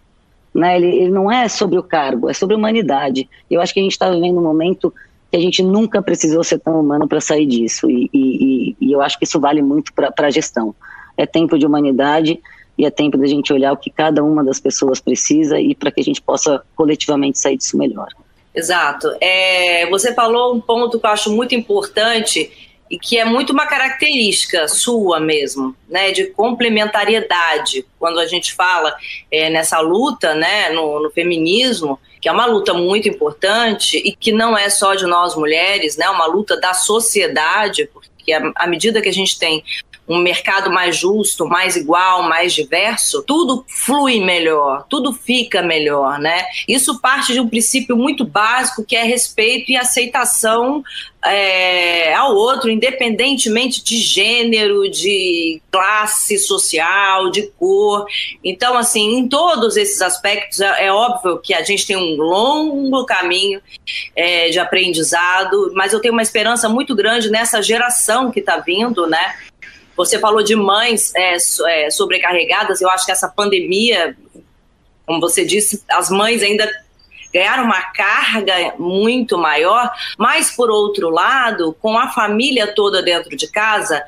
Né? 0.54 0.78
Ele, 0.78 0.88
ele 0.88 1.12
não 1.12 1.32
é 1.32 1.48
sobre 1.48 1.78
o 1.78 1.84
cargo, 1.84 2.30
é 2.30 2.34
sobre 2.34 2.56
a 2.56 2.58
humanidade. 2.58 3.30
Eu 3.50 3.62
acho 3.62 3.74
que 3.74 3.80
a 3.80 3.84
gente 3.84 3.92
está 3.92 4.10
vivendo 4.10 4.38
um 4.38 4.44
momento 4.44 4.94
que 5.30 5.38
a 5.38 5.40
gente 5.40 5.62
nunca 5.62 6.02
precisou 6.02 6.44
ser 6.44 6.60
tão 6.60 6.80
humano 6.80 7.08
para 7.08 7.22
sair 7.22 7.46
disso. 7.46 7.90
E, 7.90 8.10
e, 8.14 8.76
e, 8.82 8.92
eu 8.92 9.02
acho 9.02 9.18
que 9.20 9.26
isso 9.26 9.40
vale 9.40 9.62
muito 9.62 9.94
para 9.94 10.14
a 10.18 10.30
gestão. 10.32 10.74
É 11.16 11.26
tempo 11.26 11.58
de 11.58 11.66
humanidade 11.66 12.40
e 12.78 12.86
é 12.86 12.90
tempo 12.90 13.18
da 13.18 13.28
gente 13.28 13.52
olhar 13.52 13.74
o 13.74 13.78
que 13.78 13.90
cada 13.90 14.24
uma 14.24 14.44
das 14.44 14.60
pessoas 14.60 15.00
precisa 15.00 15.60
e 15.60 15.76
para 15.76 15.92
que 15.92 16.00
a 16.00 16.04
gente 16.04 16.22
possa 16.22 16.64
coletivamente 16.76 17.38
sair 17.38 17.58
disso 17.58 17.78
melhor. 17.78 18.08
Exato. 18.56 19.08
É, 19.22 19.88
você 19.90 20.14
falou 20.14 20.56
um 20.56 20.62
ponto 20.62 21.00
que 21.00 21.06
eu 21.06 21.10
acho 21.10 21.32
muito 21.32 21.54
importante 21.54 22.69
e 22.90 22.98
que 22.98 23.18
é 23.18 23.26
muito 23.26 23.54
uma 23.54 23.68
característica 23.68 24.68
sua 24.68 25.20
mesmo, 25.20 25.76
né, 25.88 26.12
de 26.12 26.26
complementariedade. 26.26 27.86
Quando 28.00 28.20
a 28.20 28.26
gente 28.26 28.54
fala 28.54 28.96
é, 29.32 29.50
nessa 29.50 29.80
luta, 29.80 30.34
né, 30.34 30.70
no, 30.70 31.04
no, 31.04 31.12
feminismo, 31.12 32.00
que 32.20 32.28
é 32.28 32.32
uma 32.32 32.46
luta 32.46 32.74
muito 32.74 33.08
importante 33.08 33.98
e 33.98 34.12
que 34.16 34.32
não 34.32 34.58
é 34.58 34.70
só 34.70 34.96
de 34.96 35.06
nós 35.06 35.36
mulheres, 35.36 35.98
né, 35.98 36.10
uma 36.10 36.26
luta 36.26 36.60
da 36.60 36.74
sociedade, 36.74 37.88
porque 37.94 38.34
à 38.34 38.68
medida 38.68 39.02
que 39.02 39.10
a 39.10 39.14
gente 39.14 39.38
tem 39.38 39.64
um 40.10 40.18
mercado 40.18 40.72
mais 40.72 40.98
justo, 40.98 41.46
mais 41.46 41.76
igual, 41.76 42.24
mais 42.24 42.52
diverso, 42.52 43.24
tudo 43.28 43.64
flui 43.68 44.20
melhor, 44.20 44.84
tudo 44.90 45.14
fica 45.14 45.62
melhor, 45.62 46.18
né? 46.18 46.46
Isso 46.68 47.00
parte 47.00 47.32
de 47.32 47.40
um 47.40 47.48
princípio 47.48 47.96
muito 47.96 48.26
básico 48.26 48.84
que 48.84 48.96
é 48.96 49.04
respeito 49.04 49.72
e 49.72 49.78
aceitação 49.78 50.84
é, 51.26 52.14
ao 52.14 52.34
outro, 52.34 52.70
independentemente 52.70 53.84
de 53.84 53.98
gênero, 53.98 54.90
de 54.90 55.62
classe 55.70 56.38
social, 56.38 57.30
de 57.30 57.48
cor. 57.58 58.06
Então, 58.44 58.78
assim, 58.78 59.18
em 59.18 59.28
todos 59.28 59.76
esses 59.76 60.02
aspectos, 60.02 60.62
é, 60.62 60.86
é 60.86 60.94
óbvio 60.94 61.40
que 61.40 61.54
a 61.54 61.62
gente 61.62 61.86
tem 61.86 61.98
um 61.98 62.16
longo 62.16 63.06
caminho 63.06 63.62
é, 64.16 64.50
de 64.50 64.60
aprendizado, 64.60 65.72
mas 65.76 65.92
eu 65.92 66.00
tenho 66.00 66.14
uma 66.14 66.22
esperança 66.24 66.70
muito 66.70 66.96
grande 66.96 67.30
nessa 67.30 67.62
geração 67.62 68.32
que 68.32 68.40
está 68.40 68.58
vindo, 68.58 69.06
né? 69.06 69.36
Você 69.98 70.18
falou 70.18 70.42
de 70.42 70.56
mães 70.56 71.14
é, 71.14 71.36
é, 71.68 71.92
sobrecarregadas. 71.92 72.80
Eu 72.80 72.90
acho 72.90 73.06
que 73.06 73.12
essa 73.12 73.28
pandemia, 73.28 74.16
como 75.06 75.20
você 75.20 75.44
disse, 75.44 75.84
as 75.90 76.10
mães 76.10 76.42
ainda 76.42 76.72
ganharam 77.34 77.66
uma 77.66 77.82
carga 77.92 78.74
muito 78.78 79.38
maior, 79.38 79.92
mas 80.18 80.52
por 80.56 80.70
outro 80.70 81.10
lado, 81.10 81.76
com 81.82 81.98
a 81.98 82.10
família 82.10 82.68
toda 82.74 83.02
dentro 83.02 83.36
de 83.36 83.48
casa, 83.48 84.04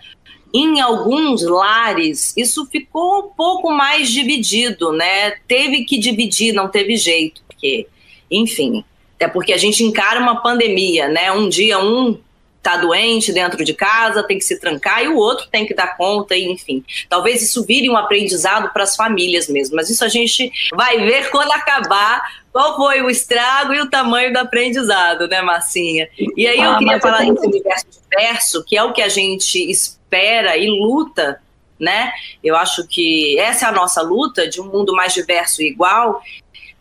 em 0.53 0.81
alguns 0.81 1.43
lares 1.43 2.35
isso 2.35 2.65
ficou 2.65 3.25
um 3.25 3.29
pouco 3.29 3.71
mais 3.71 4.09
dividido, 4.09 4.91
né? 4.91 5.31
Teve 5.47 5.85
que 5.85 5.97
dividir, 5.97 6.53
não 6.53 6.67
teve 6.67 6.97
jeito, 6.97 7.41
porque, 7.47 7.87
enfim, 8.29 8.83
é 9.19 9.27
porque 9.27 9.53
a 9.53 9.57
gente 9.57 9.83
encara 9.83 10.19
uma 10.19 10.41
pandemia, 10.41 11.07
né? 11.07 11.31
Um 11.31 11.47
dia 11.47 11.79
um 11.79 12.19
está 12.61 12.77
doente 12.77 13.33
dentro 13.33 13.65
de 13.65 13.73
casa, 13.73 14.23
tem 14.23 14.37
que 14.37 14.45
se 14.45 14.59
trancar 14.59 15.03
e 15.03 15.07
o 15.07 15.17
outro 15.17 15.47
tem 15.51 15.65
que 15.65 15.73
dar 15.73 15.97
conta, 15.97 16.35
e 16.35 16.45
enfim. 16.45 16.85
Talvez 17.09 17.41
isso 17.41 17.65
vire 17.65 17.89
um 17.89 17.97
aprendizado 17.97 18.71
para 18.71 18.83
as 18.83 18.95
famílias 18.95 19.49
mesmo, 19.49 19.75
mas 19.75 19.89
isso 19.89 20.05
a 20.05 20.07
gente 20.07 20.51
vai 20.73 20.99
ver 20.99 21.29
quando 21.31 21.51
acabar 21.51 22.21
qual 22.53 22.75
foi 22.75 23.01
o 23.01 23.09
estrago 23.09 23.73
e 23.73 23.81
o 23.81 23.89
tamanho 23.89 24.31
do 24.31 24.37
aprendizado, 24.37 25.27
né, 25.27 25.41
Marcinha? 25.41 26.07
E 26.37 26.45
aí 26.45 26.59
eu 26.59 26.71
ah, 26.71 26.77
queria 26.77 26.99
falar 26.99 27.19
desse 27.19 27.47
universo 27.47 27.85
diverso, 28.09 28.63
que 28.65 28.77
é 28.77 28.83
o 28.83 28.93
que 28.93 29.01
a 29.01 29.09
gente 29.09 29.57
espera 29.69 30.55
e 30.57 30.67
luta 30.67 31.41
né? 31.79 32.11
Eu 32.43 32.55
acho 32.55 32.87
que 32.87 33.39
essa 33.39 33.65
é 33.65 33.69
a 33.69 33.71
nossa 33.71 34.03
luta 34.03 34.47
de 34.47 34.61
um 34.61 34.65
mundo 34.65 34.93
mais 34.93 35.15
diverso 35.15 35.63
e 35.63 35.67
igual. 35.67 36.21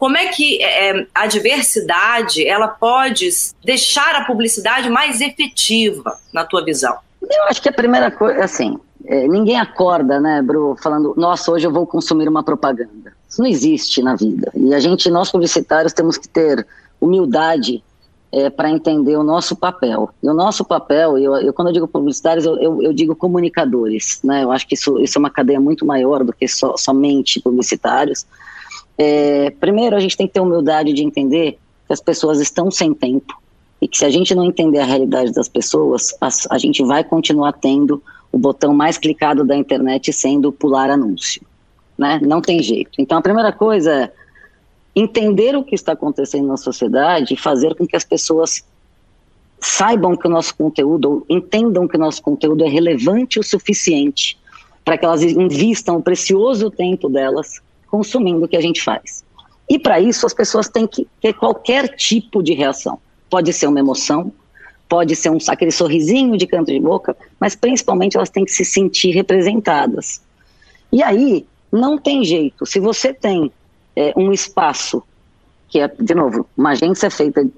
Como 0.00 0.16
é 0.16 0.28
que 0.28 0.62
é, 0.62 1.07
a 1.14 1.26
diversidade 1.26 2.49
ela 2.49 2.66
pode 2.69 3.28
deixar 3.62 4.14
a 4.14 4.25
publicidade 4.25 4.88
mais 4.88 5.21
efetiva, 5.21 6.16
na 6.33 6.42
tua 6.42 6.64
visão? 6.64 6.97
Eu 7.21 7.45
acho 7.45 7.61
que 7.61 7.69
a 7.69 7.73
primeira 7.73 8.11
coisa, 8.11 8.42
assim, 8.42 8.78
é, 9.04 9.28
ninguém 9.28 9.61
acorda, 9.61 10.19
né, 10.19 10.40
Bru, 10.40 10.75
falando, 10.83 11.12
nossa, 11.19 11.52
hoje 11.52 11.66
eu 11.66 11.71
vou 11.71 11.87
consumir 11.87 12.26
uma 12.28 12.42
propaganda. 12.42 13.12
Isso 13.28 13.42
não 13.42 13.47
existe 13.47 14.02
na 14.02 14.16
vida. 14.16 14.50
E 14.54 14.73
a 14.73 14.80
gente, 14.80 15.11
nós 15.11 15.30
publicitários, 15.30 15.92
temos 15.92 16.16
que 16.16 16.26
ter 16.26 16.66
humildade 16.99 17.85
é, 18.33 18.49
para 18.49 18.71
entender 18.71 19.19
o 19.19 19.23
nosso 19.23 19.54
papel. 19.54 20.09
E 20.23 20.30
o 20.30 20.33
nosso 20.33 20.64
papel, 20.64 21.19
eu, 21.19 21.37
eu 21.37 21.52
quando 21.52 21.69
eu 21.69 21.75
digo 21.75 21.87
publicitários, 21.87 22.47
eu, 22.47 22.57
eu, 22.57 22.83
eu, 22.83 22.92
digo 22.95 23.14
comunicadores. 23.14 24.19
Né? 24.25 24.45
Eu 24.45 24.50
acho 24.50 24.66
que 24.66 24.75
isso, 24.75 24.99
isso 24.99 25.19
é 25.19 25.21
uma 25.21 25.30
cadeia 25.30 25.61
muito 25.61 25.85
maior 25.85 26.25
do 26.25 26.33
que 26.33 26.49
so, 26.49 26.75
somente 26.78 27.38
publicitários. 27.38 28.25
É, 29.02 29.49
primeiro, 29.59 29.97
a 29.97 30.00
gente 30.00 30.14
tem 30.14 30.26
que 30.26 30.35
ter 30.35 30.40
humildade 30.40 30.92
de 30.92 31.02
entender 31.02 31.59
que 31.87 31.92
as 31.95 32.02
pessoas 32.02 32.38
estão 32.38 32.71
sem 32.71 32.92
tempo 32.92 33.35
e 33.80 33.88
que 33.88 33.97
se 33.97 34.04
a 34.04 34.11
gente 34.11 34.35
não 34.35 34.45
entender 34.45 34.78
a 34.78 34.85
realidade 34.85 35.33
das 35.33 35.49
pessoas, 35.49 36.14
a, 36.21 36.28
a 36.50 36.59
gente 36.59 36.85
vai 36.85 37.02
continuar 37.02 37.54
tendo 37.54 38.02
o 38.30 38.37
botão 38.37 38.75
mais 38.75 38.99
clicado 38.99 39.42
da 39.42 39.57
internet 39.57 40.12
sendo 40.12 40.52
pular 40.52 40.90
anúncio. 40.90 41.40
Né? 41.97 42.21
Não 42.23 42.42
tem 42.42 42.62
jeito. 42.62 42.90
Então, 42.99 43.16
a 43.16 43.23
primeira 43.23 43.50
coisa 43.52 43.90
é 43.90 44.12
entender 44.95 45.57
o 45.57 45.64
que 45.64 45.75
está 45.75 45.92
acontecendo 45.92 46.49
na 46.49 46.59
sociedade 46.59 47.33
e 47.33 47.38
fazer 47.38 47.75
com 47.76 47.87
que 47.87 47.97
as 47.97 48.04
pessoas 48.04 48.62
saibam 49.59 50.14
que 50.14 50.26
o 50.26 50.30
nosso 50.30 50.54
conteúdo, 50.54 51.11
ou 51.11 51.26
entendam 51.26 51.88
que 51.88 51.97
o 51.97 52.00
nosso 52.00 52.21
conteúdo 52.21 52.64
é 52.66 52.69
relevante 52.69 53.40
o 53.40 53.42
suficiente 53.42 54.38
para 54.85 54.99
que 54.99 55.07
elas 55.07 55.23
invistam 55.23 55.97
o 55.97 56.02
precioso 56.02 56.71
tempo 56.71 57.09
delas 57.09 57.62
consumindo 57.90 58.44
o 58.44 58.49
que 58.49 58.56
a 58.56 58.61
gente 58.61 58.82
faz. 58.82 59.25
E 59.68 59.78
para 59.78 60.00
isso 60.00 60.26
as 60.26 60.35
pessoas 60.35 60.68
têm 60.68 60.87
que 60.87 61.06
ter 61.20 61.32
qualquer 61.35 61.88
tipo 61.97 62.42
de 62.42 62.54
reação. 62.54 62.99
Pode 63.28 63.52
ser 63.52 63.66
uma 63.66 63.78
emoção, 63.78 64.32
pode 64.88 65.14
ser 65.14 65.30
um, 65.30 65.38
aquele 65.49 65.70
sorrisinho 65.70 66.37
de 66.37 66.47
canto 66.47 66.73
de 66.73 66.80
boca, 66.80 67.16
mas 67.38 67.54
principalmente 67.54 68.16
elas 68.16 68.30
têm 68.30 68.44
que 68.44 68.52
se 68.52 68.64
sentir 68.64 69.12
representadas. 69.12 70.20
E 70.92 71.02
aí, 71.02 71.47
não 71.70 71.97
tem 71.97 72.25
jeito. 72.25 72.66
Se 72.66 72.80
você 72.80 73.14
tem 73.14 73.52
é, 73.94 74.12
um 74.16 74.32
espaço 74.32 75.02
que 75.68 75.78
é, 75.78 75.88
de 75.88 76.14
novo, 76.14 76.47
uma 76.56 76.70
agência 76.70 77.09
feita 77.11 77.49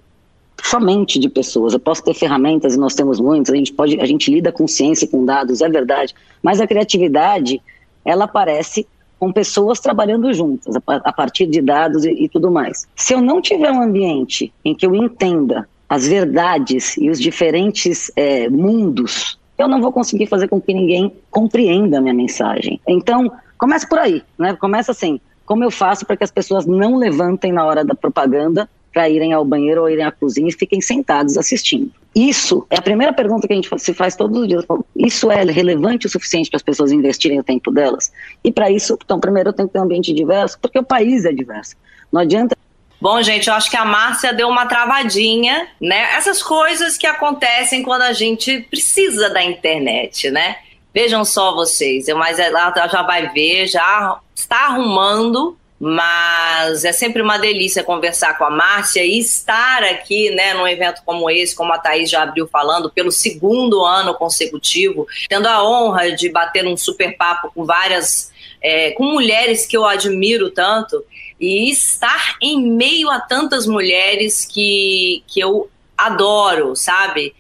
somente 0.62 1.18
de 1.18 1.28
pessoas. 1.28 1.72
Eu 1.72 1.80
posso 1.80 2.04
ter 2.04 2.14
ferramentas 2.14 2.74
e 2.74 2.78
nós 2.78 2.94
temos 2.94 3.18
muitas. 3.18 3.52
A 3.52 3.56
gente 3.56 3.72
pode, 3.72 4.00
a 4.00 4.06
gente 4.06 4.30
lida 4.30 4.52
com 4.52 4.68
ciência, 4.68 5.08
com 5.08 5.24
dados, 5.24 5.60
é 5.60 5.68
verdade. 5.68 6.14
Mas 6.42 6.60
a 6.60 6.66
criatividade, 6.66 7.60
ela 8.04 8.24
aparece 8.24 8.86
com 9.22 9.30
pessoas 9.30 9.78
trabalhando 9.78 10.34
juntas, 10.34 10.74
a 10.84 11.12
partir 11.12 11.46
de 11.46 11.62
dados 11.62 12.04
e, 12.04 12.10
e 12.24 12.28
tudo 12.28 12.50
mais. 12.50 12.88
Se 12.96 13.14
eu 13.14 13.20
não 13.20 13.40
tiver 13.40 13.70
um 13.70 13.80
ambiente 13.80 14.52
em 14.64 14.74
que 14.74 14.84
eu 14.84 14.96
entenda 14.96 15.68
as 15.88 16.08
verdades 16.08 16.96
e 16.96 17.08
os 17.08 17.20
diferentes 17.20 18.10
é, 18.16 18.48
mundos, 18.48 19.38
eu 19.56 19.68
não 19.68 19.80
vou 19.80 19.92
conseguir 19.92 20.26
fazer 20.26 20.48
com 20.48 20.60
que 20.60 20.74
ninguém 20.74 21.12
compreenda 21.30 21.98
a 21.98 22.00
minha 22.00 22.12
mensagem. 22.12 22.80
Então, 22.84 23.30
começa 23.56 23.86
por 23.86 24.00
aí, 24.00 24.24
né? 24.36 24.56
Começa 24.56 24.90
assim, 24.90 25.20
como 25.46 25.62
eu 25.62 25.70
faço 25.70 26.04
para 26.04 26.16
que 26.16 26.24
as 26.24 26.32
pessoas 26.32 26.66
não 26.66 26.96
levantem 26.96 27.52
na 27.52 27.64
hora 27.64 27.84
da 27.84 27.94
propaganda 27.94 28.68
para 28.92 29.08
irem 29.08 29.32
ao 29.32 29.44
banheiro 29.44 29.82
ou 29.82 29.88
irem 29.88 30.04
à 30.04 30.10
cozinha 30.10 30.48
e 30.48 30.52
fiquem 30.52 30.80
sentados 30.80 31.38
assistindo? 31.38 31.92
Isso 32.14 32.66
é 32.68 32.76
a 32.76 32.82
primeira 32.82 33.12
pergunta 33.12 33.46
que 33.46 33.52
a 33.52 33.56
gente 33.56 33.70
se 33.78 33.94
faz 33.94 34.14
todos 34.14 34.38
os 34.38 34.46
dias. 34.46 34.64
Isso 34.94 35.30
é 35.30 35.42
relevante 35.44 36.06
o 36.06 36.10
suficiente 36.10 36.50
para 36.50 36.58
as 36.58 36.62
pessoas 36.62 36.92
investirem 36.92 37.40
o 37.40 37.44
tempo 37.44 37.70
delas? 37.70 38.12
E 38.44 38.52
para 38.52 38.70
isso, 38.70 38.98
então, 39.02 39.18
primeiro 39.18 39.48
eu 39.48 39.52
tenho 39.52 39.68
que 39.68 39.72
ter 39.72 39.80
um 39.80 39.84
ambiente 39.84 40.12
diverso, 40.12 40.58
porque 40.60 40.78
o 40.78 40.84
país 40.84 41.24
é 41.24 41.32
diverso. 41.32 41.74
Não 42.12 42.20
adianta 42.20 42.56
Bom, 43.02 43.20
gente, 43.20 43.48
eu 43.48 43.54
acho 43.54 43.68
que 43.68 43.76
a 43.76 43.84
Márcia 43.84 44.32
deu 44.32 44.48
uma 44.48 44.64
travadinha, 44.64 45.66
né? 45.80 46.14
Essas 46.14 46.40
coisas 46.40 46.96
que 46.96 47.04
acontecem 47.04 47.82
quando 47.82 48.02
a 48.02 48.12
gente 48.12 48.60
precisa 48.70 49.28
da 49.28 49.42
internet, 49.42 50.30
né? 50.30 50.58
Vejam 50.94 51.24
só 51.24 51.52
vocês, 51.52 52.06
mas 52.14 52.38
ela 52.38 52.72
já 52.88 53.02
vai 53.02 53.28
ver, 53.30 53.66
já 53.66 54.20
está 54.36 54.66
arrumando, 54.66 55.58
mas 55.84 56.84
é 56.84 56.92
sempre 56.92 57.20
uma 57.20 57.38
delícia 57.38 57.82
conversar 57.82 58.38
com 58.38 58.44
a 58.44 58.50
Márcia 58.50 59.04
e 59.04 59.18
estar 59.18 59.82
aqui, 59.82 60.30
né, 60.30 60.54
num 60.54 60.68
evento 60.68 61.02
como 61.04 61.28
esse, 61.28 61.56
como 61.56 61.72
a 61.72 61.78
Thaís 61.78 62.08
já 62.08 62.22
abriu 62.22 62.46
falando, 62.46 62.88
pelo 62.88 63.10
segundo 63.10 63.84
ano 63.84 64.14
consecutivo, 64.14 65.08
tendo 65.28 65.48
a 65.48 65.60
honra 65.68 66.12
de 66.12 66.28
bater 66.28 66.64
um 66.68 66.76
super 66.76 67.16
papo 67.16 67.50
com 67.52 67.64
várias, 67.64 68.30
é, 68.62 68.92
com 68.92 69.06
mulheres 69.06 69.66
que 69.66 69.76
eu 69.76 69.84
admiro 69.84 70.50
tanto 70.50 71.04
e 71.40 71.68
estar 71.68 72.36
em 72.40 72.62
meio 72.62 73.10
a 73.10 73.18
tantas 73.18 73.66
mulheres 73.66 74.44
que, 74.44 75.24
que 75.26 75.40
eu 75.40 75.68
adoro, 75.98 76.76
sabe? 76.76 77.34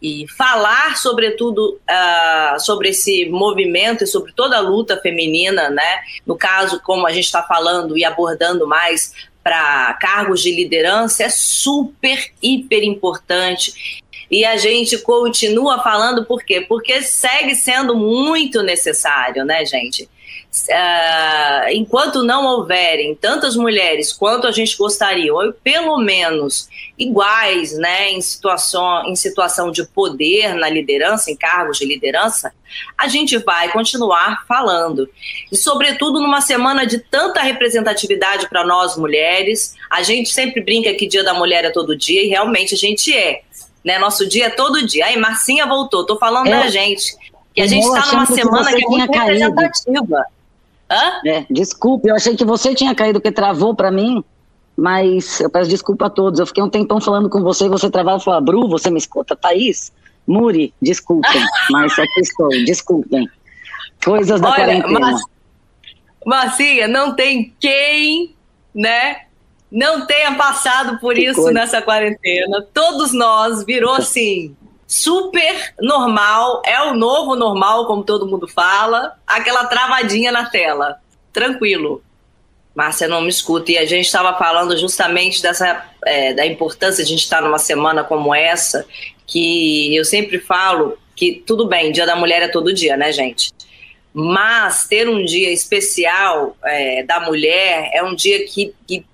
E 0.00 0.26
falar 0.28 0.96
sobretudo 0.96 1.80
uh, 1.90 2.60
sobre 2.60 2.90
esse 2.90 3.28
movimento 3.28 4.04
e 4.04 4.06
sobre 4.06 4.32
toda 4.32 4.56
a 4.56 4.60
luta 4.60 4.96
feminina, 5.00 5.68
né? 5.68 6.00
No 6.26 6.36
caso, 6.36 6.80
como 6.80 7.06
a 7.06 7.12
gente 7.12 7.24
está 7.24 7.42
falando 7.42 7.98
e 7.98 8.04
abordando 8.04 8.66
mais 8.66 9.12
para 9.42 9.94
cargos 9.94 10.42
de 10.42 10.54
liderança, 10.54 11.24
é 11.24 11.28
super, 11.28 12.32
hiper 12.42 12.84
importante. 12.84 14.02
E 14.30 14.44
a 14.44 14.56
gente 14.56 14.98
continua 14.98 15.82
falando 15.82 16.24
por 16.24 16.44
quê? 16.44 16.60
Porque 16.60 17.02
segue 17.02 17.54
sendo 17.54 17.96
muito 17.96 18.62
necessário, 18.62 19.44
né, 19.44 19.64
gente? 19.64 20.08
Uh, 20.68 21.68
enquanto 21.72 22.22
não 22.22 22.46
houverem 22.46 23.14
tantas 23.14 23.56
mulheres 23.56 24.12
quanto 24.12 24.46
a 24.46 24.52
gente 24.52 24.76
gostaria, 24.76 25.32
ou 25.32 25.52
pelo 25.52 25.98
menos 25.98 26.68
iguais, 26.98 27.76
né, 27.76 28.10
em 28.10 28.20
situação, 28.20 29.04
em 29.06 29.14
situação 29.14 29.70
de 29.70 29.84
poder 29.86 30.54
na 30.54 30.68
liderança, 30.68 31.30
em 31.30 31.36
cargos 31.36 31.78
de 31.78 31.86
liderança, 31.86 32.52
a 32.96 33.08
gente 33.08 33.38
vai 33.38 33.70
continuar 33.70 34.44
falando. 34.46 35.08
E, 35.50 35.56
sobretudo, 35.56 36.20
numa 36.20 36.40
semana 36.40 36.86
de 36.86 36.98
tanta 36.98 37.40
representatividade 37.40 38.48
para 38.48 38.64
nós 38.64 38.96
mulheres, 38.96 39.74
a 39.90 40.02
gente 40.02 40.30
sempre 40.30 40.60
brinca 40.60 40.92
que 40.94 41.06
Dia 41.06 41.22
da 41.22 41.34
Mulher 41.34 41.64
é 41.64 41.70
todo 41.70 41.96
dia, 41.96 42.22
e 42.22 42.28
realmente 42.28 42.74
a 42.74 42.78
gente 42.78 43.14
é. 43.16 43.42
Né? 43.84 43.98
Nosso 43.98 44.28
dia 44.28 44.46
é 44.46 44.50
todo 44.50 44.84
dia. 44.84 45.06
Aí, 45.06 45.16
Marcinha 45.16 45.66
voltou, 45.66 46.04
tô 46.04 46.18
falando 46.18 46.48
é. 46.48 46.60
da 46.60 46.68
gente. 46.68 47.16
Que 47.54 47.62
a 47.62 47.66
gente 47.66 47.84
está 47.86 48.12
numa 48.12 48.26
semana 48.26 48.70
que, 48.70 48.76
que 48.76 48.84
é 48.84 48.88
muito 48.88 49.12
representativa. 49.12 50.24
Hã? 50.90 51.20
É, 51.26 51.44
desculpe, 51.50 52.08
eu 52.08 52.16
achei 52.16 52.34
que 52.36 52.44
você 52.44 52.74
tinha 52.74 52.94
caído, 52.94 53.20
que 53.20 53.30
travou 53.30 53.74
para 53.74 53.90
mim, 53.90 54.24
mas 54.76 55.40
eu 55.40 55.50
peço 55.50 55.68
desculpa 55.68 56.06
a 56.06 56.10
todos. 56.10 56.40
Eu 56.40 56.46
fiquei 56.46 56.62
um 56.62 56.70
tempão 56.70 57.00
falando 57.00 57.28
com 57.28 57.42
você 57.42 57.66
e 57.66 57.68
você 57.68 57.90
travava 57.90 58.18
e 58.18 58.24
falou, 58.24 58.40
Bru, 58.40 58.68
você 58.68 58.90
me 58.90 58.98
escuta? 58.98 59.36
Thaís? 59.36 59.92
Muri, 60.26 60.74
desculpem, 60.80 61.42
mas 61.70 61.98
aqui 61.98 62.20
estou, 62.20 62.48
desculpem. 62.64 63.28
Coisas 64.04 64.40
da 64.40 64.48
Olha, 64.48 64.56
quarentena. 64.56 65.00
Mas, 65.00 65.22
Marcinha, 66.24 66.86
não 66.86 67.14
tem 67.14 67.54
quem, 67.58 68.34
né, 68.74 69.22
não 69.70 70.06
tenha 70.06 70.34
passado 70.34 70.98
por 70.98 71.14
que 71.14 71.24
isso 71.24 71.36
coisa. 71.36 71.52
nessa 71.52 71.82
quarentena. 71.82 72.66
Todos 72.72 73.12
nós 73.12 73.64
virou 73.64 73.94
assim, 73.94 74.54
super 74.88 75.74
normal, 75.78 76.62
é 76.64 76.80
o 76.80 76.94
novo 76.94 77.36
normal, 77.36 77.86
como 77.86 78.02
todo 78.02 78.26
mundo 78.26 78.48
fala, 78.48 79.18
aquela 79.26 79.66
travadinha 79.66 80.32
na 80.32 80.48
tela. 80.48 80.96
Tranquilo. 81.30 82.02
Márcia 82.74 83.06
não 83.06 83.20
me 83.20 83.28
escuta. 83.28 83.70
E 83.70 83.76
a 83.78 83.84
gente 83.84 84.06
estava 84.06 84.36
falando 84.38 84.76
justamente 84.78 85.42
dessa 85.42 85.86
é, 86.06 86.32
da 86.32 86.46
importância 86.46 87.04
de 87.04 87.08
a 87.08 87.10
gente 87.10 87.24
estar 87.24 87.42
numa 87.42 87.58
semana 87.58 88.02
como 88.02 88.34
essa, 88.34 88.86
que 89.26 89.94
eu 89.94 90.04
sempre 90.06 90.40
falo 90.40 90.96
que 91.14 91.42
tudo 91.46 91.66
bem, 91.66 91.92
Dia 91.92 92.06
da 92.06 92.16
Mulher 92.16 92.42
é 92.42 92.48
todo 92.48 92.72
dia, 92.72 92.96
né, 92.96 93.12
gente? 93.12 93.52
Mas 94.14 94.86
ter 94.86 95.08
um 95.08 95.22
dia 95.24 95.52
especial 95.52 96.56
é, 96.64 97.02
da 97.02 97.20
mulher 97.20 97.90
é 97.92 98.02
um 98.02 98.14
dia 98.14 98.46
que, 98.46 98.72
que 98.86 99.04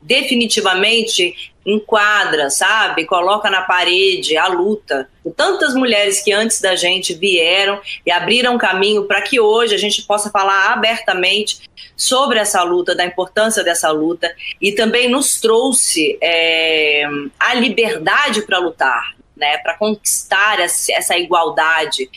definitivamente 0.00 1.51
enquadra, 1.64 2.50
sabe? 2.50 3.06
Coloca 3.06 3.48
na 3.48 3.62
parede 3.62 4.36
a 4.36 4.48
luta. 4.48 5.08
Tantas 5.36 5.74
mulheres 5.74 6.20
que 6.20 6.32
antes 6.32 6.60
da 6.60 6.74
gente 6.74 7.14
vieram 7.14 7.80
e 8.04 8.10
abriram 8.10 8.58
caminho 8.58 9.04
para 9.04 9.22
que 9.22 9.38
hoje 9.38 9.74
a 9.74 9.78
gente 9.78 10.02
possa 10.02 10.30
falar 10.30 10.72
abertamente 10.72 11.70
sobre 11.96 12.38
essa 12.38 12.62
luta, 12.62 12.94
da 12.94 13.04
importância 13.04 13.62
dessa 13.62 13.90
luta 13.90 14.34
e 14.60 14.72
também 14.72 15.08
nos 15.08 15.40
trouxe 15.40 16.18
é, 16.20 17.04
a 17.38 17.54
liberdade 17.54 18.42
para 18.42 18.58
lutar, 18.58 19.14
né? 19.36 19.58
Para 19.58 19.76
conquistar 19.76 20.58
essa 20.60 21.16
igualdade. 21.16 22.10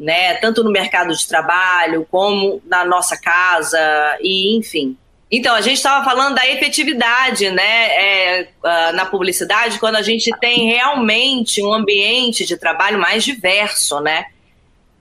Né, 0.00 0.34
tanto 0.34 0.64
no 0.64 0.72
mercado 0.72 1.14
de 1.14 1.28
trabalho 1.28 2.04
como 2.10 2.60
na 2.66 2.84
nossa 2.84 3.16
casa 3.16 3.78
e 4.20 4.56
enfim 4.56 4.96
então, 5.34 5.54
a 5.54 5.62
gente 5.62 5.78
estava 5.78 6.04
falando 6.04 6.34
da 6.34 6.46
efetividade 6.46 7.48
né, 7.48 7.62
é, 7.62 8.48
uh, 8.62 8.94
na 8.94 9.06
publicidade 9.06 9.78
quando 9.78 9.96
a 9.96 10.02
gente 10.02 10.30
tem 10.38 10.66
realmente 10.66 11.62
um 11.62 11.72
ambiente 11.72 12.44
de 12.44 12.58
trabalho 12.58 12.98
mais 12.98 13.24
diverso, 13.24 13.98
né? 14.00 14.26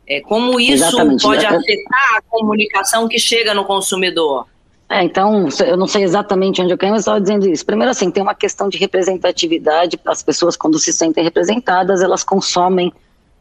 É, 0.07 0.21
como 0.21 0.57
isso 0.57 0.85
Exatamente. 0.85 1.21
pode 1.21 1.45
afetar 1.45 2.15
a 2.15 2.21
comunicação 2.29 3.09
que 3.09 3.19
chega 3.19 3.53
no 3.53 3.65
consumidor? 3.65 4.47
É, 4.89 5.03
então, 5.03 5.49
eu 5.65 5.75
não 5.75 5.87
sei 5.87 6.03
exatamente 6.03 6.61
onde 6.61 6.73
eu 6.73 6.77
caí, 6.77 6.91
mas 6.91 7.01
estava 7.01 7.19
dizendo 7.19 7.49
isso. 7.49 7.65
Primeiro, 7.65 7.91
assim, 7.91 8.09
tem 8.09 8.23
uma 8.23 8.35
questão 8.35 8.69
de 8.69 8.77
representatividade. 8.77 9.99
As 10.05 10.23
pessoas, 10.23 10.55
quando 10.55 10.79
se 10.79 10.93
sentem 10.93 11.25
representadas, 11.25 12.01
elas 12.01 12.23
consomem, 12.23 12.91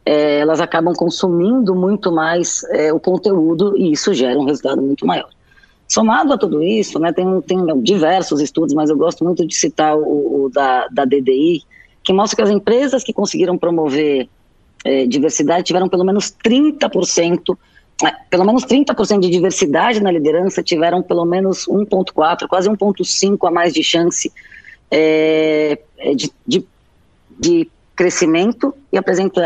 é, 0.05 0.39
elas 0.39 0.59
acabam 0.59 0.93
consumindo 0.93 1.73
muito 1.73 2.11
mais 2.11 2.65
é, 2.65 2.91
o 2.91 2.99
conteúdo 2.99 3.77
e 3.77 3.93
isso 3.93 4.13
gera 4.13 4.37
um 4.37 4.43
resultado 4.43 4.81
muito 4.81 5.05
maior. 5.05 5.29
Somado 5.91 6.31
a 6.31 6.37
tudo 6.37 6.63
isso, 6.63 6.97
né, 6.99 7.11
tem, 7.11 7.41
tem 7.41 7.83
diversos 7.83 8.39
estudos, 8.39 8.73
mas 8.73 8.89
eu 8.89 8.95
gosto 8.95 9.25
muito 9.25 9.45
de 9.45 9.53
citar 9.53 9.93
o, 9.97 10.45
o 10.45 10.49
da, 10.49 10.87
da 10.87 11.03
DDI, 11.03 11.63
que 12.01 12.13
mostra 12.13 12.37
que 12.37 12.41
as 12.43 12.49
empresas 12.49 13.03
que 13.03 13.11
conseguiram 13.11 13.57
promover 13.57 14.29
eh, 14.85 15.05
diversidade 15.05 15.65
tiveram 15.65 15.89
pelo 15.89 16.05
menos 16.05 16.33
30%, 16.45 17.57
eh, 18.05 18.15
pelo 18.29 18.45
menos 18.45 18.63
30% 18.63 19.19
de 19.19 19.29
diversidade 19.29 20.01
na 20.01 20.09
liderança, 20.09 20.63
tiveram 20.63 21.03
pelo 21.03 21.25
menos 21.25 21.67
1,4, 21.67 22.47
quase 22.47 22.69
1,5 22.69 23.45
a 23.45 23.51
mais 23.51 23.73
de 23.73 23.83
chance 23.83 24.31
eh, 24.89 25.77
de, 26.15 26.31
de, 26.47 26.65
de 27.37 27.69
crescimento 27.97 28.73
e 28.93 28.97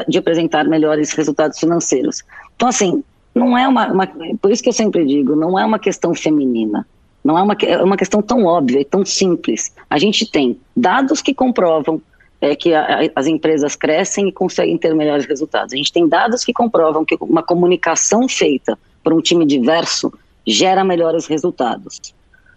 de 0.07 0.17
apresentar 0.19 0.65
melhores 0.65 1.11
resultados 1.13 1.57
financeiros. 1.57 2.23
Então, 2.55 2.67
assim, 2.67 3.03
não 3.35 3.57
é 3.57 3.67
uma, 3.67 3.91
uma, 3.91 4.07
Por 4.41 4.49
isso 4.49 4.63
que 4.63 4.69
eu 4.69 4.73
sempre 4.73 5.05
digo, 5.05 5.35
não 5.35 5.59
é 5.59 5.65
uma 5.65 5.77
questão 5.77 6.15
feminina. 6.15 6.87
Não 7.21 7.37
é 7.37 7.41
uma, 7.41 7.57
é 7.61 7.83
uma 7.83 7.97
questão 7.97 8.21
tão 8.21 8.45
óbvia 8.45 8.79
e 8.79 8.85
tão 8.85 9.03
simples. 9.03 9.73
A 9.89 9.97
gente 9.97 10.25
tem 10.25 10.57
dados 10.75 11.21
que 11.21 11.33
comprovam 11.33 12.01
é, 12.39 12.55
que 12.55 12.73
a, 12.73 13.09
as 13.15 13.27
empresas 13.27 13.75
crescem 13.75 14.29
e 14.29 14.31
conseguem 14.31 14.77
ter 14.77 14.93
melhores 14.93 15.25
resultados. 15.25 15.73
A 15.73 15.77
gente 15.77 15.91
tem 15.91 16.07
dados 16.07 16.45
que 16.45 16.53
comprovam 16.53 17.03
que 17.03 17.17
uma 17.19 17.43
comunicação 17.43 18.29
feita 18.29 18.77
por 19.03 19.11
um 19.11 19.21
time 19.21 19.45
diverso 19.45 20.13
gera 20.47 20.83
melhores 20.83 21.25
resultados. 21.25 21.99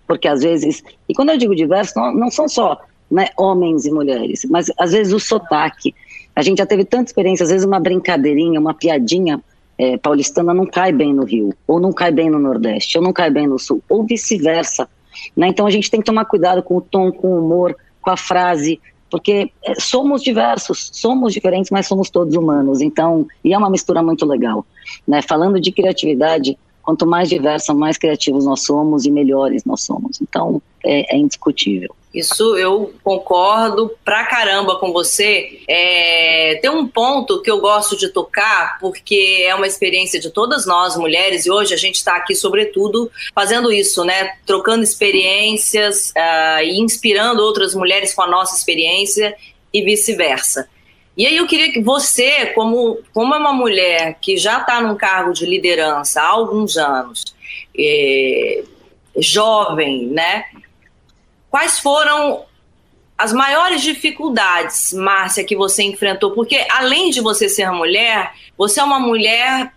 Porque 0.07 0.29
às 0.29 0.43
vezes, 0.43 0.85
e 1.09 1.15
quando 1.15 1.31
eu 1.31 1.39
digo 1.39 1.57
diverso, 1.57 1.95
não, 1.97 2.15
não 2.15 2.31
são 2.31 2.49
só 2.49 2.79
né, 3.11 3.29
homens 3.37 3.87
e 3.87 3.91
mulheres, 3.91 4.47
mas 4.49 4.71
às 4.79 4.93
vezes 4.93 5.13
o 5.13 5.19
sotaque. 5.19 5.95
A 6.37 6.43
gente 6.43 6.59
já 6.59 6.67
teve 6.67 6.85
tanta 6.85 7.11
experiência, 7.11 7.43
às 7.43 7.51
vezes 7.51 7.67
uma 7.67 7.81
brincadeirinha, 7.81 8.61
uma 8.61 8.75
piadinha 8.75 9.43
é, 9.79 9.97
paulistana 9.97 10.53
não 10.53 10.67
cai 10.67 10.93
bem 10.93 11.15
no 11.15 11.25
Rio, 11.25 11.55
ou 11.67 11.79
não 11.79 11.93
cai 11.93 12.11
bem 12.11 12.29
no 12.29 12.39
Nordeste, 12.39 12.99
ou 12.99 13.05
não 13.05 13.13
cai 13.13 13.31
bem 13.31 13.47
no 13.47 13.59
Sul, 13.59 13.83
ou 13.89 14.05
vice-versa. 14.05 14.89
Né? 15.37 15.49
Então 15.49 15.67
a 15.67 15.71
gente 15.71 15.91
tem 15.91 16.01
que 16.01 16.07
tomar 16.07 16.25
cuidado 16.25 16.63
com 16.63 16.77
o 16.77 16.81
tom, 16.81 17.13
com 17.13 17.29
o 17.29 17.45
humor, 17.45 17.77
com 18.03 18.11
a 18.11 18.17
frase, 18.17 18.81
porque 19.11 19.51
é, 19.65 19.75
somos 19.79 20.23
diversos, 20.23 20.91
somos 20.93 21.33
diferentes, 21.33 21.71
mas 21.71 21.87
somos 21.87 22.11
todos 22.11 22.35
humanos. 22.35 22.81
Então, 22.81 23.27
e 23.45 23.55
é 23.55 23.59
uma 23.59 23.71
mistura 23.71 24.03
muito 24.03 24.27
legal. 24.27 24.67
Né? 25.07 25.23
Falando 25.23 25.61
de 25.61 25.71
criatividade, 25.71 26.59
quanto 26.83 27.07
mais 27.07 27.29
diversa, 27.29 27.73
mais 27.73 27.97
criativos 27.97 28.45
nós 28.45 28.63
somos 28.63 29.07
e 29.07 29.11
melhores 29.11 29.65
nós 29.65 29.83
somos. 29.83 30.21
Então, 30.21 30.61
é, 30.85 31.15
é 31.15 31.19
indiscutível. 31.19 31.95
Isso 32.13 32.57
eu 32.57 32.95
concordo 33.05 33.95
pra 34.03 34.25
caramba 34.25 34.77
com 34.79 34.93
você. 34.93 35.61
É, 35.69 36.59
tem 36.61 36.71
um 36.71 36.89
ponto 36.89 37.43
que 37.43 37.51
eu 37.51 37.61
gosto 37.61 37.97
de 37.97 38.09
tocar, 38.09 38.79
porque 38.81 39.45
é 39.47 39.55
uma 39.55 39.67
experiência 39.67 40.19
de 40.19 40.31
todas 40.31 40.65
nós, 40.65 40.97
mulheres, 40.97 41.45
e 41.45 41.51
hoje 41.51 41.75
a 41.75 41.77
gente 41.77 41.97
está 41.97 42.17
aqui, 42.17 42.35
sobretudo, 42.35 43.11
fazendo 43.35 43.71
isso, 43.71 44.05
né? 44.05 44.33
Trocando 44.47 44.83
experiências 44.83 46.11
uh, 46.11 46.65
e 46.65 46.81
inspirando 46.81 47.43
outras 47.43 47.75
mulheres 47.75 48.15
com 48.15 48.23
a 48.23 48.27
nossa 48.27 48.57
experiência 48.57 49.37
e 49.73 49.83
vice-versa. 49.83 50.67
E 51.15 51.27
aí 51.27 51.37
eu 51.37 51.47
queria 51.47 51.73
que 51.73 51.83
você, 51.83 52.47
como, 52.47 53.01
como 53.13 53.35
é 53.35 53.39
uma 53.39 53.53
mulher 53.53 54.17
que 54.21 54.37
já 54.37 54.61
está 54.61 54.81
num 54.81 54.97
cargo 54.97 55.33
de 55.33 55.45
liderança 55.45 56.23
há 56.23 56.29
alguns 56.29 56.77
anos, 56.79 57.37
é, 57.79 58.63
jovem, 59.19 60.07
né? 60.07 60.45
Quais 61.51 61.79
foram 61.79 62.45
as 63.17 63.33
maiores 63.33 63.83
dificuldades, 63.83 64.93
Márcia, 64.93 65.45
que 65.45 65.57
você 65.57 65.83
enfrentou? 65.83 66.33
Porque 66.33 66.67
além 66.71 67.11
de 67.11 67.21
você 67.21 67.49
ser 67.49 67.71
mulher, 67.71 68.33
você 68.57 68.81
é 68.81 68.85
uma 68.85 69.01
mulher 69.01 69.73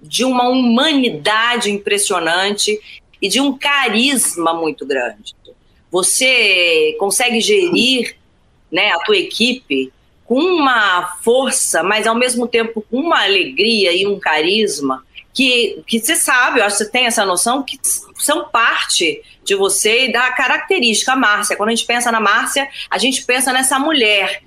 de 0.00 0.24
uma 0.24 0.48
humanidade 0.48 1.70
impressionante 1.70 2.78
e 3.20 3.28
de 3.28 3.40
um 3.40 3.56
carisma 3.56 4.52
muito 4.52 4.84
grande. 4.84 5.34
Você 5.90 6.96
consegue 6.98 7.40
gerir 7.40 8.16
né, 8.70 8.90
a 8.92 8.98
tua 9.00 9.16
equipe 9.16 9.92
com 10.24 10.40
uma 10.40 11.18
força, 11.22 11.82
mas 11.82 12.06
ao 12.06 12.14
mesmo 12.14 12.48
tempo 12.48 12.84
com 12.90 12.96
uma 12.96 13.22
alegria 13.22 13.92
e 13.92 14.06
um 14.06 14.18
carisma 14.18 15.04
que, 15.34 15.82
que 15.86 15.98
você 15.98 16.16
sabe, 16.16 16.60
eu 16.60 16.64
acho 16.64 16.76
que 16.76 16.84
você 16.84 16.90
tem 16.90 17.06
essa 17.06 17.24
noção, 17.24 17.62
que 17.62 17.78
são 18.16 18.48
parte 18.48 19.22
de 19.44 19.54
você 19.54 20.06
e 20.06 20.12
da 20.12 20.30
característica 20.32 21.16
Márcia. 21.16 21.56
Quando 21.56 21.70
a 21.70 21.74
gente 21.74 21.86
pensa 21.86 22.12
na 22.12 22.20
Márcia, 22.20 22.68
a 22.90 22.98
gente 22.98 23.24
pensa 23.24 23.52
nessa 23.52 23.78
mulher 23.78 24.42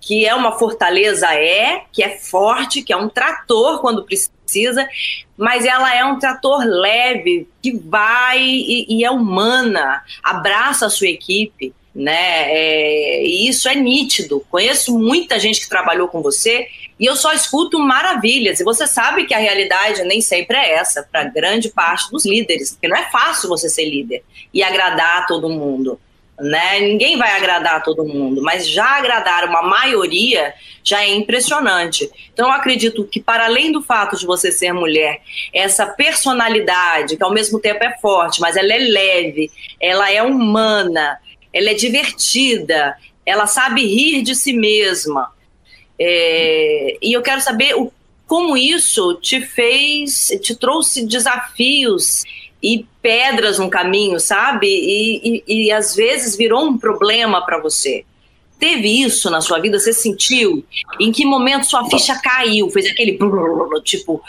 que 0.00 0.26
é 0.26 0.34
uma 0.34 0.58
fortaleza, 0.58 1.32
é, 1.32 1.84
que 1.92 2.02
é 2.02 2.18
forte, 2.18 2.82
que 2.82 2.92
é 2.92 2.96
um 2.96 3.08
trator 3.08 3.80
quando 3.80 4.04
precisa, 4.04 4.88
mas 5.36 5.64
ela 5.64 5.94
é 5.94 6.04
um 6.04 6.18
trator 6.18 6.64
leve, 6.64 7.48
que 7.62 7.72
vai 7.72 8.42
e, 8.42 8.86
e 8.88 9.04
é 9.04 9.10
humana, 9.10 10.02
abraça 10.20 10.86
a 10.86 10.90
sua 10.90 11.06
equipe, 11.06 11.72
né? 11.94 12.48
É, 12.48 13.24
e 13.24 13.48
isso 13.48 13.68
é 13.68 13.76
nítido. 13.76 14.44
Conheço 14.50 14.98
muita 14.98 15.38
gente 15.38 15.60
que 15.60 15.68
trabalhou 15.68 16.08
com 16.08 16.20
você 16.20 16.66
e 16.98 17.06
eu 17.06 17.16
só 17.16 17.32
escuto 17.32 17.78
maravilhas. 17.78 18.60
E 18.60 18.64
você 18.64 18.86
sabe 18.86 19.24
que 19.24 19.34
a 19.34 19.38
realidade 19.38 20.02
nem 20.04 20.20
sempre 20.20 20.56
é 20.56 20.74
essa 20.74 21.02
para 21.02 21.24
grande 21.24 21.68
parte 21.68 22.10
dos 22.10 22.24
líderes, 22.24 22.72
porque 22.72 22.88
não 22.88 22.96
é 22.96 23.10
fácil 23.10 23.48
você 23.48 23.68
ser 23.68 23.84
líder 23.88 24.22
e 24.52 24.62
agradar 24.62 25.18
a 25.18 25.22
todo 25.22 25.48
mundo. 25.48 25.98
Né? 26.38 26.80
Ninguém 26.80 27.16
vai 27.16 27.36
agradar 27.36 27.76
a 27.76 27.80
todo 27.80 28.04
mundo, 28.04 28.42
mas 28.42 28.68
já 28.68 28.96
agradar 28.96 29.44
uma 29.44 29.62
maioria 29.62 30.54
já 30.82 31.02
é 31.02 31.08
impressionante. 31.08 32.10
Então 32.32 32.48
eu 32.48 32.52
acredito 32.52 33.04
que 33.04 33.20
para 33.20 33.44
além 33.44 33.70
do 33.70 33.82
fato 33.82 34.16
de 34.16 34.26
você 34.26 34.50
ser 34.50 34.72
mulher, 34.72 35.20
essa 35.52 35.86
personalidade 35.86 37.16
que 37.16 37.22
ao 37.22 37.32
mesmo 37.32 37.60
tempo 37.60 37.84
é 37.84 37.96
forte, 37.98 38.40
mas 38.40 38.56
ela 38.56 38.72
é 38.72 38.78
leve, 38.78 39.50
ela 39.80 40.10
é 40.10 40.22
humana, 40.22 41.18
ela 41.52 41.70
é 41.70 41.74
divertida, 41.74 42.96
ela 43.24 43.46
sabe 43.46 43.86
rir 43.86 44.22
de 44.22 44.34
si 44.34 44.52
mesma, 44.52 45.30
é, 46.04 46.98
e 47.00 47.12
eu 47.12 47.22
quero 47.22 47.40
saber 47.40 47.74
o, 47.76 47.92
como 48.26 48.56
isso 48.56 49.14
te 49.22 49.40
fez, 49.40 50.36
te 50.42 50.56
trouxe 50.56 51.06
desafios 51.06 52.24
e 52.60 52.84
pedras 53.00 53.58
no 53.60 53.70
caminho, 53.70 54.18
sabe? 54.18 54.66
E, 54.66 55.42
e, 55.46 55.66
e 55.66 55.72
às 55.72 55.94
vezes 55.94 56.36
virou 56.36 56.64
um 56.64 56.76
problema 56.76 57.44
para 57.44 57.58
você. 57.58 58.04
Teve 58.58 58.88
isso 58.88 59.30
na 59.30 59.40
sua 59.40 59.60
vida? 59.60 59.78
Você 59.78 59.92
sentiu? 59.92 60.64
Em 60.98 61.12
que 61.12 61.24
momento 61.24 61.66
sua 61.66 61.88
ficha 61.88 62.18
caiu? 62.20 62.70
Fez 62.70 62.86
aquele 62.86 63.18
tipo, 63.84 64.22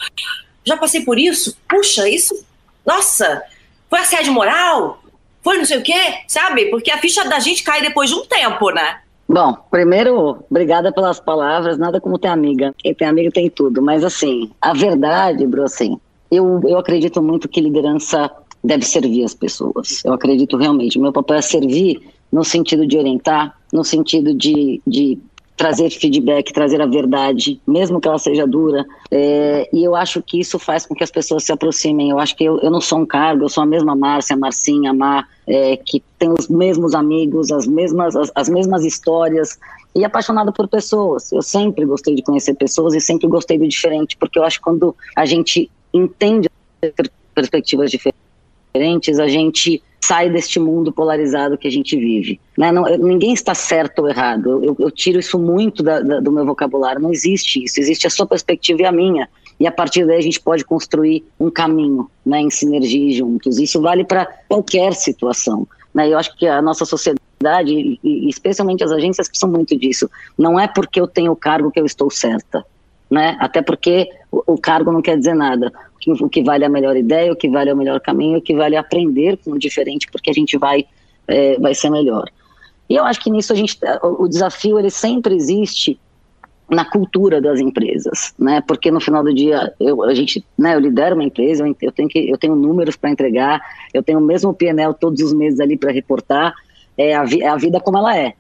já 0.64 0.78
passei 0.78 1.02
por 1.02 1.20
isso? 1.20 1.58
Puxa, 1.68 2.08
isso, 2.08 2.46
nossa, 2.86 3.44
foi 3.90 4.00
assédio 4.00 4.34
moral? 4.34 5.04
Foi 5.44 5.58
não 5.58 5.66
sei 5.66 5.78
o 5.78 5.84
quê, 5.84 6.22
sabe? 6.28 6.66
Porque 6.68 6.92
a 6.92 6.98
ficha 6.98 7.26
da 7.26 7.40
gente 7.40 7.64
cai 7.64 7.82
depois 7.82 8.10
de 8.10 8.16
um 8.16 8.26
tempo, 8.26 8.70
né? 8.72 9.03
Bom, 9.28 9.56
primeiro, 9.72 10.44
obrigada 10.50 10.92
pelas 10.92 11.20
palavras, 11.20 11.78
nada 11.78 12.00
como 12.00 12.20
ter 12.20 12.28
amiga. 12.28 12.74
Quem 12.78 12.94
tem 12.94 13.08
amigo 13.08 13.32
tem 13.32 13.50
tudo. 13.50 13.82
Mas 13.82 14.04
assim, 14.04 14.52
a 14.62 14.74
verdade, 14.74 15.48
bro, 15.48 15.64
assim, 15.64 15.98
eu, 16.30 16.62
eu 16.66 16.78
acredito 16.78 17.22
muito 17.22 17.48
que 17.48 17.62
liderança 17.62 18.30
deve 18.64 18.86
servir 18.86 19.24
as 19.24 19.34
pessoas. 19.34 20.04
Eu 20.04 20.14
acredito 20.14 20.58
realmente. 20.58 21.00
Meu 21.00 21.12
papel 21.12 21.38
é 21.38 21.42
servir 21.42 22.02
no 22.32 22.44
sentido 22.44 22.86
de 22.88 22.98
orientar, 22.98 23.56
no 23.72 23.84
sentido 23.84 24.34
de, 24.34 24.82
de 24.86 25.20
trazer 25.56 25.90
feedback, 25.92 26.52
trazer 26.52 26.82
a 26.82 26.86
verdade, 26.86 27.62
mesmo 27.68 28.02
que 28.02 28.08
ela 28.08 28.18
seja 28.18 28.46
dura. 28.46 28.86
É, 29.12 29.70
e 29.72 29.84
eu 29.84 29.96
acho 29.96 30.22
que 30.22 30.40
isso 30.40 30.58
faz 30.58 30.86
com 30.86 30.96
que 30.96 31.04
as 31.04 31.12
pessoas 31.12 31.44
se 31.44 31.52
aproximem. 31.52 32.10
Eu 32.10 32.20
acho 32.20 32.36
que 32.36 32.44
eu, 32.44 32.60
eu 32.60 32.72
não 32.72 32.82
sou 32.82 33.00
um 33.00 33.06
cargo, 33.06 33.44
eu 33.44 33.50
sou 33.50 33.64
a 33.64 33.66
mesma 33.66 33.96
Márcia, 33.96 34.36
Marcinha, 34.36 34.94
Mar, 34.94 35.28
é, 35.48 35.78
que 35.78 36.04
tem 36.18 36.30
os 36.30 36.48
mesmos 36.48 36.96
amigos, 36.96 37.52
as 37.52 37.68
mesmas, 37.68 38.16
as, 38.16 38.32
as 38.34 38.50
mesmas 38.50 38.84
histórias 38.84 39.60
e 39.96 40.04
apaixonada 40.04 40.52
por 40.52 40.68
pessoas. 40.68 41.32
Eu 41.32 41.42
sempre 41.42 41.86
gostei 41.86 42.16
de 42.16 42.24
conhecer 42.24 42.56
pessoas 42.56 42.94
e 42.96 43.02
sempre 43.02 43.28
gostei 43.28 43.58
do 43.58 43.68
diferente, 43.68 44.18
porque 44.18 44.40
eu 44.40 44.44
acho 44.44 44.58
que 44.58 44.64
quando 44.64 44.96
a 45.16 45.26
gente 45.26 45.70
entende 45.94 46.50
perspectivas 47.36 47.92
diferentes, 47.92 49.20
a 49.20 49.28
gente 49.28 49.82
sai 50.06 50.30
deste 50.30 50.60
mundo 50.60 50.92
polarizado 50.92 51.58
que 51.58 51.66
a 51.66 51.72
gente 51.72 51.96
vive. 51.96 52.40
Né? 52.58 52.74
Não, 52.74 52.84
ninguém 52.98 53.34
está 53.34 53.56
certo 53.56 54.00
ou 54.00 54.10
errado. 54.10 54.62
Eu, 54.62 54.76
eu 54.78 54.92
tiro 54.92 55.18
isso 55.18 55.40
muito 55.40 55.82
da, 55.82 56.02
da, 56.02 56.20
do 56.20 56.30
meu 56.30 56.46
vocabulário. 56.46 57.02
Não 57.02 57.12
existe 57.12 57.64
isso. 57.64 57.80
Existe 57.80 58.06
a 58.06 58.10
sua 58.10 58.26
perspectiva 58.26 58.82
e 58.82 58.86
a 58.86 58.92
minha. 58.92 59.30
E 59.58 59.66
a 59.66 59.72
partir 59.72 60.06
daí 60.06 60.18
a 60.18 60.22
gente 60.22 60.42
pode 60.42 60.66
construir 60.66 61.24
um 61.40 61.50
caminho 61.50 62.10
né, 62.26 62.42
em 62.42 62.50
sinergia 62.50 63.18
juntos. 63.18 63.60
Isso 63.60 63.82
vale 63.82 64.04
para 64.04 64.26
qualquer 64.50 64.94
situação. 64.94 65.66
Né? 65.94 66.10
Eu 66.10 66.18
acho 66.18 66.36
que 66.38 66.48
a 66.48 66.62
nossa 66.62 66.84
sociedade, 66.84 67.98
e 68.04 68.30
especialmente 68.30 68.84
as 68.84 68.92
agências, 68.92 69.30
precisam 69.30 69.50
muito 69.50 69.78
disso. 69.78 70.10
Não 70.38 70.60
é 70.60 70.68
porque 70.68 71.00
eu 71.00 71.08
tenho 71.08 71.32
o 71.32 71.36
cargo 71.36 71.72
que 71.72 71.80
eu 71.80 71.86
estou 71.86 72.10
certa. 72.10 72.66
Né? 73.10 73.38
Até 73.40 73.62
porque 73.62 74.10
o, 74.30 74.54
o 74.54 74.58
cargo 74.58 74.92
não 74.92 75.02
quer 75.02 75.18
dizer 75.18 75.34
nada 75.34 75.72
que, 76.04 76.12
o 76.12 76.30
que 76.30 76.44
vale 76.44 76.66
a 76.66 76.70
melhor 76.70 76.96
ideia, 76.98 77.32
o 77.32 77.36
que 77.36 77.50
vale 77.50 77.72
o 77.72 77.78
melhor 77.78 78.00
caminho, 78.02 78.40
o 78.40 78.42
que 78.42 78.54
vale 78.54 78.76
aprender 78.76 79.38
com 79.38 79.52
o 79.52 79.60
diferente, 79.60 80.08
porque 80.12 80.30
a 80.30 80.34
gente 80.34 80.58
vai, 80.58 80.86
é, 81.28 81.58
vai 81.58 81.74
ser 81.74 81.90
melhor. 81.90 82.30
E 82.90 82.96
eu 82.96 83.06
acho 83.06 83.22
que 83.22 83.32
nisso 83.32 83.54
a 83.54 83.56
gente, 83.56 83.80
o, 84.02 84.28
desafio 84.28 84.78
ele 84.78 84.90
sempre 84.90 85.34
existe 85.34 85.98
na 86.70 86.84
cultura 86.84 87.40
das 87.40 87.60
empresas, 87.60 88.34
né? 88.38 88.62
Porque 88.68 88.92
no 88.92 89.00
final 89.00 89.24
do 89.24 89.34
dia 89.34 89.74
eu, 89.80 90.04
a 90.04 90.14
gente, 90.14 90.46
né? 90.58 90.76
Eu 90.76 90.80
lidero 90.80 91.16
uma 91.16 91.24
empresa, 91.24 91.66
eu 91.82 91.92
tenho 91.92 92.10
que, 92.10 92.30
eu 92.30 92.38
tenho 92.38 92.56
números 92.56 92.96
para 92.96 93.10
entregar, 93.10 93.62
eu 93.94 94.04
tenho 94.04 94.20
o 94.20 94.22
mesmo 94.22 94.54
PNL 94.54 94.94
todos 94.94 95.22
os 95.22 95.34
meses 95.34 95.60
ali 95.60 95.78
para 95.78 95.92
reportar, 95.92 96.54
é 96.98 97.16
a, 97.16 97.24
é 97.40 97.48
a 97.48 97.56
vida 97.56 97.80
como 97.80 97.98
ela 97.98 98.18
é. 98.18 98.34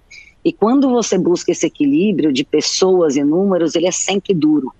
E 0.43 0.51
quando 0.51 0.89
você 0.89 1.17
busca 1.17 1.51
esse 1.51 1.65
equilíbrio 1.65 2.33
de 2.33 2.43
pessoas 2.43 3.15
e 3.15 3.23
números, 3.23 3.75
ele 3.75 3.87
é 3.87 3.91
sempre 3.91 4.33
duro, 4.33 4.73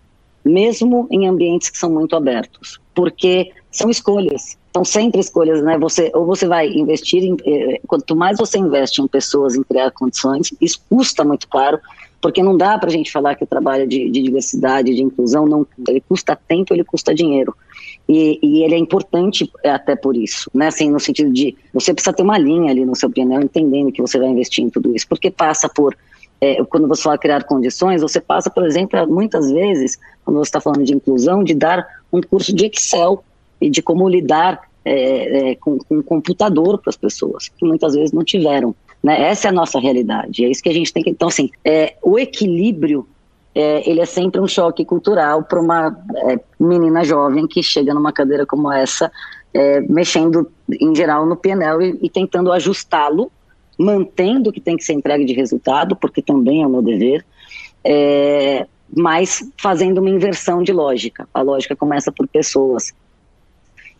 mesmo 0.44 1.08
em 1.10 1.28
ambientes 1.28 1.70
que 1.70 1.78
são 1.78 1.90
muito 1.90 2.16
abertos, 2.16 2.80
porque 2.94 3.52
são 3.72 3.90
escolhas. 3.90 4.58
São 4.74 4.84
sempre 4.84 5.20
escolhas, 5.20 5.64
né? 5.64 5.78
Você 5.78 6.12
ou 6.16 6.26
você 6.26 6.48
vai 6.48 6.68
investir 6.68 7.24
em, 7.24 7.38
eh, 7.46 7.80
quanto 7.88 8.16
mais 8.16 8.38
você 8.38 8.58
investe 8.58 9.02
em 9.02 9.08
pessoas, 9.08 9.56
em 9.56 9.64
criar 9.64 9.92
condições, 9.92 10.50
isso 10.60 10.82
custa 10.90 11.24
muito 11.24 11.48
caro, 11.48 11.80
porque 12.20 12.42
não 12.42 12.58
dá 12.58 12.78
para 12.78 12.90
a 12.90 12.92
gente 12.92 13.12
falar 13.12 13.36
que 13.36 13.44
o 13.44 13.48
trabalho 13.48 13.88
de, 13.88 14.10
de, 14.10 14.24
diversidade, 14.24 14.96
de 14.96 15.04
inclusão, 15.04 15.46
não, 15.46 15.68
ele 15.88 16.02
custa 16.02 16.36
tempo, 16.36 16.74
ele 16.74 16.84
custa 16.84 17.14
dinheiro. 17.14 17.54
E, 18.10 18.40
e, 18.42 18.64
ele 18.64 18.76
é 18.76 18.78
importante 18.78 19.50
até 19.64 19.96
por 19.96 20.16
isso, 20.18 20.50
né? 20.54 20.68
Assim, 20.68 20.90
no 20.90 21.00
sentido 21.00 21.32
de 21.32 21.56
você 21.74 21.94
precisa 21.94 22.14
ter 22.14 22.24
uma 22.24 22.38
linha 22.38 22.72
ali 22.72 22.86
no 22.86 22.96
seu 22.96 23.10
PNL, 23.10 23.44
entendendo 23.44 23.92
que 23.92 24.02
você 24.02 24.18
vai 24.18 24.28
investir 24.28 24.64
em 24.64 24.70
tudo 24.70 24.96
isso, 24.96 25.08
porque 25.08 25.30
passa 25.30 25.70
por 25.70 25.96
é, 26.44 26.62
quando 26.66 26.90
você 26.90 27.04
fala 27.04 27.18
criar 27.18 27.46
condições, 27.46 28.02
você 28.02 28.20
passa, 28.20 28.50
por 28.50 28.66
exemplo, 28.66 29.08
muitas 29.08 29.50
vezes, 29.50 29.98
quando 30.26 30.36
você 30.40 30.50
está 30.50 30.60
falando 30.60 30.84
de 30.84 30.94
inclusão, 30.94 31.42
de 31.42 31.54
dar 31.54 31.88
um 32.12 32.20
curso 32.22 32.54
de 32.54 32.66
Excel 32.66 33.24
e 33.62 33.70
de 33.70 33.82
como 33.82 34.10
lidar 34.10 34.62
é, 34.84 35.52
é, 35.52 35.56
com, 35.56 35.78
com 35.78 36.04
computador 36.04 36.80
para 36.80 36.90
as 36.90 36.98
pessoas, 36.98 37.48
que 37.48 37.66
muitas 37.66 37.96
vezes 37.96 38.12
não 38.12 38.26
tiveram. 38.26 38.76
Né? 39.02 39.30
Essa 39.30 39.48
é 39.48 39.50
a 39.50 39.54
nossa 39.54 39.80
realidade, 39.80 40.44
é 40.44 40.50
isso 40.50 40.62
que 40.62 40.68
a 40.68 40.74
gente 40.74 40.92
tem 40.92 41.02
que. 41.02 41.10
Então, 41.10 41.30
assim, 41.30 41.50
é, 41.64 41.96
o 42.04 42.20
equilíbrio 42.20 43.08
é, 43.56 43.90
ele 43.90 44.02
é 44.02 44.06
sempre 44.06 44.42
um 44.42 44.48
choque 44.48 44.84
cultural 44.84 45.44
para 45.44 45.62
uma 45.62 45.98
é, 46.28 46.40
menina 46.60 47.06
jovem 47.06 47.48
que 47.48 47.64
chega 47.64 47.94
numa 47.94 48.12
cadeira 48.12 48.46
como 48.46 48.70
essa, 48.70 49.10
mexendo 49.88 50.52
em 50.68 50.96
geral 50.96 51.28
no 51.28 51.36
PNL 51.38 51.86
e, 51.86 52.08
e 52.08 52.10
tentando 52.10 52.52
ajustá-lo, 52.52 53.32
mantendo 53.78 54.50
o 54.50 54.54
que 54.54 54.62
tem 54.62 54.78
que 54.78 54.84
ser 54.84 54.94
entregue 54.94 55.26
de 55.26 55.34
resultado, 55.34 55.96
porque 55.96 56.22
também 56.22 56.64
é 56.64 56.68
o 56.68 56.70
meu 56.70 56.82
dever, 56.82 57.26
é, 57.84 58.68
mas 58.96 59.44
fazendo 59.58 60.00
uma 60.00 60.10
inversão 60.10 60.64
de 60.64 60.72
lógica. 60.72 61.28
A 61.34 61.42
lógica 61.42 61.76
começa 61.76 62.12
por 62.12 62.28
pessoas 62.28 62.94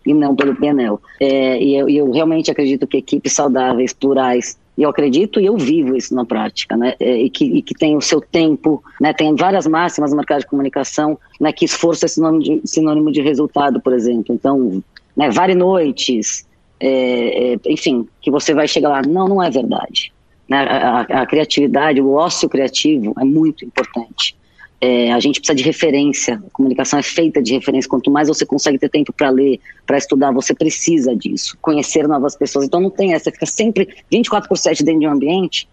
e 0.06 0.12
não 0.12 0.36
pelo 0.36 0.54
PNL. 0.54 0.98
É, 1.20 1.62
e 1.62 1.76
eu, 1.76 1.88
eu 1.88 2.10
realmente 2.10 2.50
acredito 2.50 2.86
que 2.86 2.98
equipes 2.98 3.32
saudáveis, 3.32 3.92
plurais, 3.92 4.58
eu 4.76 4.90
acredito 4.90 5.40
e 5.40 5.46
eu 5.46 5.56
vivo 5.56 5.96
isso 5.96 6.14
na 6.14 6.24
prática, 6.24 6.76
né? 6.76 6.94
É, 6.98 7.22
e, 7.22 7.30
que, 7.30 7.44
e 7.44 7.62
que 7.62 7.74
tem 7.74 7.96
o 7.96 8.00
seu 8.00 8.20
tempo, 8.20 8.82
né? 9.00 9.12
Tem 9.12 9.34
várias 9.34 9.66
máximas 9.66 10.10
no 10.10 10.16
mercado 10.16 10.40
de 10.40 10.46
comunicação, 10.46 11.18
né? 11.40 11.52
Que 11.52 11.64
esforço 11.64 12.04
é 12.04 12.08
sinônimo 12.08 12.42
de, 12.42 12.60
sinônimo 12.64 13.12
de 13.12 13.22
resultado, 13.22 13.80
por 13.80 13.92
exemplo. 13.92 14.34
Então, 14.34 14.82
né? 15.16 15.30
Várias 15.30 15.56
noites, 15.56 16.46
é, 16.80 17.54
é, 17.54 17.58
enfim, 17.66 18.06
que 18.20 18.30
você 18.30 18.54
vai 18.54 18.68
chegar 18.68 18.88
lá. 18.88 19.02
Não, 19.02 19.28
não 19.28 19.42
é 19.42 19.50
verdade. 19.50 20.12
Né? 20.48 20.58
A, 20.58 21.00
a, 21.00 21.22
a 21.22 21.26
criatividade, 21.26 22.00
o 22.00 22.12
ócio 22.12 22.48
criativo 22.48 23.14
é 23.18 23.24
muito 23.24 23.64
importante. 23.64 24.36
É, 24.80 25.12
a 25.12 25.20
gente 25.20 25.40
precisa 25.40 25.56
de 25.56 25.62
referência, 25.62 26.34
a 26.34 26.50
comunicação 26.50 26.98
é 26.98 27.02
feita 27.02 27.40
de 27.40 27.54
referência. 27.54 27.88
Quanto 27.88 28.10
mais 28.10 28.28
você 28.28 28.44
consegue 28.44 28.78
ter 28.78 28.90
tempo 28.90 29.12
para 29.12 29.30
ler, 29.30 29.58
para 29.86 29.96
estudar, 29.96 30.30
você 30.30 30.54
precisa 30.54 31.16
disso, 31.16 31.56
conhecer 31.62 32.06
novas 32.06 32.36
pessoas. 32.36 32.66
Então 32.66 32.80
não 32.80 32.90
tem 32.90 33.14
essa, 33.14 33.30
fica 33.30 33.46
sempre 33.46 33.88
24 34.10 34.48
por 34.48 34.58
7 34.58 34.84
dentro 34.84 35.00
de 35.00 35.06
um 35.06 35.12
ambiente, 35.12 35.66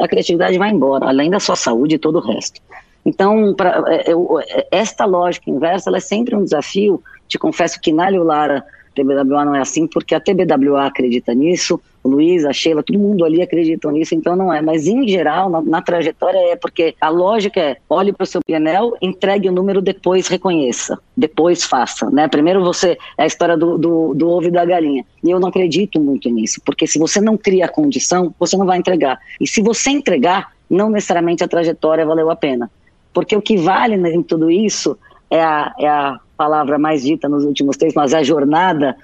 a 0.00 0.08
criatividade 0.08 0.58
vai 0.58 0.70
embora, 0.70 1.06
além 1.06 1.30
da 1.30 1.40
sua 1.40 1.56
saúde 1.56 1.94
e 1.94 1.98
todo 1.98 2.16
o 2.16 2.20
resto. 2.20 2.60
Então, 3.04 3.54
pra, 3.54 3.84
é, 3.86 4.10
é, 4.10 4.66
esta 4.72 5.04
lógica 5.04 5.48
inversa, 5.48 5.96
é 5.96 6.00
sempre 6.00 6.34
um 6.34 6.42
desafio. 6.42 7.00
Te 7.28 7.38
confesso 7.38 7.80
que 7.80 7.92
na 7.92 8.08
Lara 8.08 8.64
TBWA 8.96 9.44
não 9.44 9.54
é 9.54 9.60
assim, 9.60 9.86
porque 9.86 10.14
a 10.14 10.20
TBWA 10.20 10.86
acredita 10.86 11.34
nisso, 11.34 11.78
o 12.02 12.08
Luiz, 12.08 12.44
a 12.44 12.52
Sheila, 12.52 12.82
todo 12.82 12.98
mundo 12.98 13.24
ali 13.24 13.42
acredita 13.42 13.90
nisso, 13.90 14.14
então 14.14 14.34
não 14.34 14.52
é. 14.52 14.62
Mas 14.62 14.86
em 14.86 15.06
geral, 15.06 15.50
na, 15.50 15.60
na 15.60 15.82
trajetória 15.82 16.38
é 16.52 16.56
porque 16.56 16.94
a 17.00 17.08
lógica 17.08 17.60
é 17.60 17.76
olhe 17.90 18.12
para 18.12 18.24
o 18.24 18.26
seu 18.26 18.40
PNL, 18.40 18.92
entregue 19.02 19.48
o 19.48 19.52
número, 19.52 19.82
depois 19.82 20.28
reconheça, 20.28 20.98
depois 21.16 21.64
faça. 21.64 22.08
Né? 22.10 22.28
Primeiro 22.28 22.62
você, 22.62 22.96
é 23.18 23.24
a 23.24 23.26
história 23.26 23.56
do, 23.56 23.76
do, 23.76 24.14
do 24.14 24.28
ovo 24.28 24.46
e 24.46 24.50
da 24.50 24.64
galinha. 24.64 25.04
E 25.22 25.30
eu 25.30 25.40
não 25.40 25.48
acredito 25.48 26.00
muito 26.00 26.30
nisso, 26.30 26.60
porque 26.64 26.86
se 26.86 26.98
você 26.98 27.20
não 27.20 27.36
cria 27.36 27.66
a 27.66 27.68
condição, 27.68 28.34
você 28.38 28.56
não 28.56 28.64
vai 28.64 28.78
entregar. 28.78 29.18
E 29.40 29.46
se 29.46 29.60
você 29.60 29.90
entregar, 29.90 30.52
não 30.70 30.88
necessariamente 30.88 31.44
a 31.44 31.48
trajetória 31.48 32.06
valeu 32.06 32.30
a 32.30 32.36
pena. 32.36 32.70
Porque 33.12 33.36
o 33.36 33.42
que 33.42 33.56
vale 33.56 33.94
em 33.94 34.22
tudo 34.22 34.50
isso 34.50 34.96
é 35.30 35.42
a, 35.42 35.74
é 35.78 35.88
a 35.88 36.20
palavra 36.36 36.78
mais 36.78 37.02
dita 37.02 37.28
nos 37.28 37.44
últimos 37.44 37.76
tempos, 37.76 37.94
mas 37.94 38.14
a 38.14 38.22
jornada, 38.22 38.96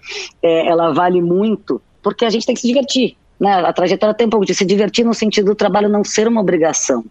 é, 0.43 0.67
ela 0.67 0.93
vale 0.93 1.21
muito, 1.21 1.81
porque 2.03 2.25
a 2.25 2.31
gente 2.31 2.47
tem 2.47 2.55
que 2.55 2.61
se 2.61 2.67
divertir. 2.67 3.17
Né? 3.41 3.53
A 3.53 3.73
trajetória 3.73 4.15
tem 4.15 4.27
um 4.27 4.31
pouco 4.31 4.47
de 4.47 4.55
se 4.55 4.65
divertir 4.65 5.05
no 5.05 5.15
sentido 5.15 5.47
do 5.47 5.55
trabalho 5.55 5.89
não 5.89 6.05
ser 6.05 6.29
uma 6.29 6.41
obrigação. 6.41 7.05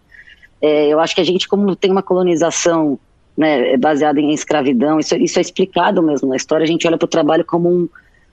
É, 0.60 0.88
eu 0.88 1.00
acho 1.00 1.14
que 1.14 1.20
a 1.20 1.24
gente, 1.24 1.48
como 1.48 1.74
tem 1.74 1.90
uma 1.90 2.02
colonização 2.02 2.98
né, 3.36 3.76
baseada 3.76 4.20
em 4.20 4.32
escravidão, 4.32 4.98
isso, 5.00 5.16
isso 5.16 5.38
é 5.38 5.42
explicado 5.42 6.02
mesmo 6.02 6.28
na 6.28 6.36
história, 6.36 6.64
a 6.64 6.66
gente 6.66 6.86
olha 6.86 6.96
para 6.96 7.06
o 7.06 7.08
trabalho 7.08 7.44
como 7.44 7.68
um, 7.68 7.88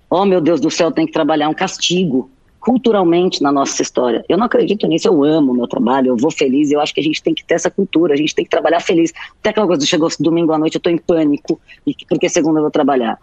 oh 0.09 0.25
meu 0.25 0.39
Deus 0.39 0.61
do 0.61 0.69
céu, 0.69 0.91
tem 0.91 1.05
que 1.05 1.11
trabalhar, 1.11 1.49
um 1.49 1.53
castigo 1.53 2.29
culturalmente 2.59 3.41
na 3.41 3.51
nossa 3.51 3.81
história. 3.81 4.23
Eu 4.27 4.37
não 4.37 4.45
acredito 4.45 4.85
nisso, 4.87 5.07
eu 5.07 5.23
amo 5.23 5.53
meu 5.53 5.67
trabalho, 5.67 6.09
eu 6.09 6.17
vou 6.17 6.31
feliz, 6.31 6.71
eu 6.71 6.79
acho 6.79 6.93
que 6.93 6.99
a 6.99 7.03
gente 7.03 7.23
tem 7.23 7.33
que 7.33 7.43
ter 7.43 7.55
essa 7.55 7.71
cultura, 7.71 8.13
a 8.13 8.17
gente 8.17 8.35
tem 8.35 8.43
que 8.43 8.51
trabalhar 8.51 8.79
feliz. 8.79 9.13
Até 9.39 9.51
aquela 9.51 9.67
coisa, 9.67 9.85
chegou 9.85 10.09
domingo 10.19 10.51
à 10.51 10.57
noite, 10.57 10.75
eu 10.75 10.79
estou 10.79 10.91
em 10.91 10.97
pânico, 10.97 11.59
porque 12.07 12.27
segunda 12.27 12.59
eu 12.59 12.63
vou 12.63 12.71
trabalhar. 12.71 13.17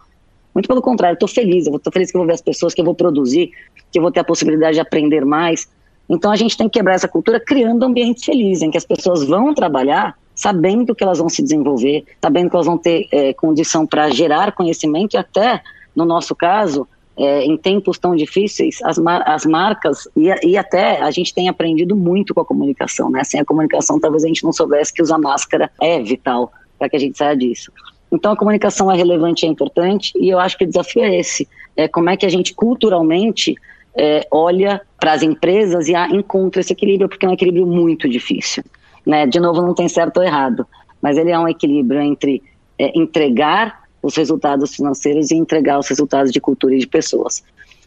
Muito 0.55 0.68
pelo 0.68 0.81
contrário, 0.81 1.14
estou 1.14 1.29
feliz, 1.29 1.66
eu 1.66 1.77
estou 1.77 1.92
feliz 1.92 2.11
que 2.11 2.16
eu 2.16 2.20
vou 2.20 2.27
ver 2.27 2.33
as 2.33 2.40
pessoas, 2.40 2.72
que 2.72 2.81
eu 2.81 2.85
vou 2.85 2.94
produzir, 2.94 3.51
que 3.92 3.99
eu 3.99 4.03
vou 4.03 4.11
ter 4.11 4.20
a 4.20 4.25
possibilidade 4.25 4.75
de 4.75 4.81
aprender 4.81 5.25
mais. 5.25 5.68
Então 6.09 6.31
a 6.31 6.37
gente 6.37 6.57
tem 6.57 6.68
que 6.68 6.79
quebrar 6.79 6.94
essa 6.94 7.09
cultura 7.09 7.38
criando 7.38 7.85
ambientes 7.85 8.25
felizes, 8.25 8.62
em 8.62 8.70
que 8.70 8.79
as 8.79 8.85
pessoas 8.87 9.25
vão 9.25 9.53
trabalhar 9.53 10.16
sabendo 10.37 10.94
que 10.94 11.03
elas 11.03 11.18
vão 11.18 11.31
se 11.31 11.42
desenvolver, 11.42 12.05
sabendo 12.20 12.51
que 12.51 12.57
elas 12.57 12.66
vão 12.66 12.77
ter 12.77 13.09
é, 13.11 13.33
condição 13.33 13.87
para 13.87 14.11
gerar 14.11 14.53
conhecimento 14.53 15.14
e 15.14 15.16
até, 15.16 15.62
no 15.94 16.05
nosso 16.05 16.37
caso, 16.37 16.87
é, 17.18 17.44
em 17.44 17.57
tempos 17.57 17.98
tão 17.98 18.14
difíceis, 18.14 18.79
as, 18.83 18.98
mar 18.98 19.22
as 19.26 19.46
marcas, 19.46 20.07
e, 20.14 20.29
e, 20.46 20.57
até 20.57 21.00
a 21.00 21.11
gente 21.11 21.33
tem 21.33 21.48
aprendido 21.48 21.96
muito 21.96 22.35
com 22.35 22.40
a 22.40 22.44
comunicação, 22.44 23.11
né? 23.11 23.24
Sem 23.24 23.40
a 23.40 23.44
comunicação, 23.44 23.98
talvez 23.98 24.24
a 24.24 24.29
gente 24.29 24.44
não 24.44 24.52
soubesse 24.52 24.92
que 24.92 25.02
usar 25.02 25.18
máscara 25.18 25.70
é 25.81 26.00
vital 26.02 26.52
para 26.79 26.88
que 26.88 26.96
a 26.96 27.00
gente 27.00 27.16
saia 27.16 27.37
disso. 27.37 27.72
Então, 28.12 28.33
a 28.33 28.37
comunicação 28.37 28.90
é 28.92 28.96
relevante 28.96 29.44
e 29.44 29.48
é 29.48 29.50
importante, 29.50 30.12
e 30.16 30.29
eu 30.29 30.38
acho 30.38 30.59
que 30.59 30.64
o 30.64 30.66
desafio 30.66 31.02
é 31.02 31.18
esse: 31.18 31.48
é 31.76 31.88
como 31.88 32.11
é 32.11 32.16
que 32.16 32.26
a 32.26 32.29
gente 32.29 32.55
culturalmente 32.55 33.55
é, 33.96 34.26
olha 34.31 34.83
para 35.00 35.12
as 35.12 35.22
empresas 35.22 35.88
e 35.88 35.94
encontra 36.12 36.61
esse 36.61 36.72
equilíbrio, 36.72 37.09
porque 37.09 37.24
é 37.24 37.29
um 37.29 37.33
equilíbrio 37.33 37.66
muito 37.66 38.09
difícil. 38.09 38.62
Né? 39.05 39.26
De 39.26 39.40
novo, 39.40 39.62
não 39.62 39.74
tem 39.74 39.88
certo 39.88 40.18
ou 40.18 40.22
errado, 40.22 40.66
mas 41.00 41.16
ele 41.16 41.31
é 41.31 41.38
um 41.38 41.48
equilíbrio 41.48 42.00
entre 42.00 42.42
é, 42.79 42.96
entregar 42.98 43.86
os 44.07 44.16
resultados 44.16 44.75
financeiros 44.75 45.31
e 45.31 45.35
entregar 45.35 45.79
os 45.79 45.88
resultados 45.88 46.33
de 46.33 46.40
cultura 46.40 46.75
e 46.75 46.79
de 46.79 46.87
pessoas. 46.87 47.42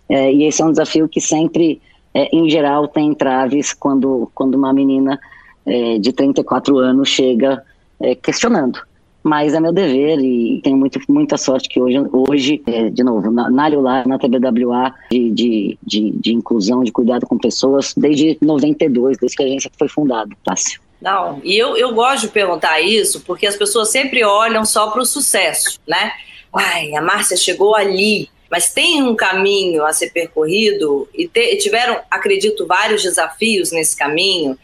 É, 0.08 0.32
e 0.32 0.44
esse 0.44 0.62
é 0.62 0.66
um 0.66 0.72
desafio 0.72 1.08
que 1.08 1.22
sempre, 1.22 1.82
é, 2.14 2.36
em 2.36 2.50
geral, 2.50 2.88
tem 2.88 3.08
entraves 3.08 3.74
quando, 3.74 4.30
quando 4.34 4.56
uma 4.56 4.74
menina 4.74 5.20
é, 5.66 5.98
de 5.98 6.12
34 6.12 6.78
anos 6.78 7.10
chega 7.10 7.64
é, 8.00 8.16
questionando. 8.16 8.80
Mas 9.22 9.54
é 9.54 9.60
meu 9.60 9.74
dever 9.74 10.18
e 10.20 10.62
tenho 10.64 10.78
muito, 10.78 11.00
muita 11.10 11.38
sorte 11.38 11.68
que 11.68 11.80
hoje, 11.80 11.98
hoje 12.12 12.62
é, 12.66 12.90
de 12.90 13.04
novo, 13.04 13.30
na, 13.30 13.50
na 13.50 13.70
na 14.06 14.18
TBWA, 14.18 14.94
de, 15.12 15.30
de, 15.32 15.78
de, 15.86 16.12
de 16.12 16.34
inclusão, 16.34 16.84
de 16.84 16.92
cuidado 16.92 17.28
com 17.28 17.38
pessoas, 17.38 17.94
desde 17.96 18.38
92, 18.42 19.18
desde 19.18 19.38
que 19.38 19.44
a 19.44 19.46
agência 19.46 19.72
foi 19.78 19.90
fundada, 19.90 20.32
Tássio. 20.44 20.82
Não, 21.02 21.40
e 21.44 21.58
eu, 21.58 21.78
eu 21.78 21.94
gosto 21.94 22.24
de 22.24 22.34
perguntar 22.34 22.82
isso 22.82 23.22
porque 23.22 23.48
as 23.48 23.56
pessoas 23.56 23.90
sempre 23.90 24.24
olham 24.24 24.66
só 24.66 24.90
para 24.92 25.02
o 25.02 25.06
sucesso, 25.06 25.80
né? 25.88 26.12
Ai, 26.54 26.94
a 26.96 27.02
Márcia 27.02 27.38
chegou 27.38 27.76
ali, 27.76 28.30
mas 28.50 28.74
tem 28.74 29.02
um 29.04 29.16
caminho 29.16 29.86
a 29.86 29.94
ser 29.94 30.10
percorrido 30.10 31.08
e 31.14 31.28
te, 31.28 31.56
tiveram, 31.58 32.02
acredito, 32.10 32.66
vários 32.66 33.04
desafios 33.04 33.72
nesse 33.72 33.96
caminho 33.96 34.58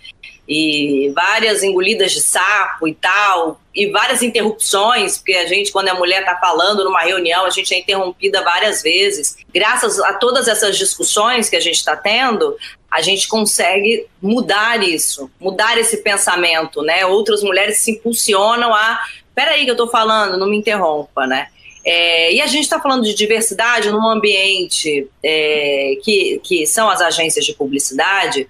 e 0.48 1.12
várias 1.16 1.64
engolidas 1.64 2.12
de 2.12 2.22
sapo 2.22 2.88
e 2.88 2.94
tal, 2.94 3.60
e 3.74 3.88
várias 3.88 4.22
interrupções, 4.22 5.18
porque 5.18 5.34
a 5.34 5.48
gente, 5.48 5.72
quando 5.72 5.90
a 5.90 5.96
mulher 5.96 6.22
está 6.22 6.36
falando 6.36 6.84
numa 6.84 7.02
reunião, 7.02 7.46
a 7.46 7.50
gente 7.50 7.74
é 7.74 7.80
interrompida 7.80 8.44
várias 8.44 8.82
vezes. 8.82 9.38
Graças 9.54 10.00
a 10.00 10.14
todas 10.14 10.48
essas 10.48 10.78
discussões 10.78 11.50
que 11.50 11.56
a 11.56 11.60
gente 11.60 11.78
está 11.78 11.96
tendo, 11.96 12.56
a 12.96 13.02
gente 13.02 13.28
consegue 13.28 14.08
mudar 14.22 14.82
isso, 14.82 15.30
mudar 15.38 15.78
esse 15.78 15.98
pensamento, 15.98 16.82
né? 16.82 17.06
Outras 17.06 17.44
mulheres 17.44 17.80
se 17.80 17.92
impulsionam 17.92 18.74
a, 18.74 19.02
peraí 19.36 19.66
que 19.66 19.70
eu 19.70 19.74
estou 19.74 19.90
falando, 19.90 20.38
não 20.38 20.48
me 20.48 20.56
interrompa, 20.56 21.28
né? 21.28 21.48
É, 21.84 22.34
e 22.34 22.42
a 22.42 22.48
gente 22.48 22.64
está 22.64 22.80
falando 22.80 23.04
de 23.04 23.14
diversidade 23.14 23.92
num 23.92 24.08
ambiente 24.08 25.10
é, 25.22 25.98
que, 26.02 26.40
que 26.42 26.66
são 26.66 26.90
as 26.90 27.02
agências 27.02 27.46
de 27.46 27.54
publicidade, 27.54 28.50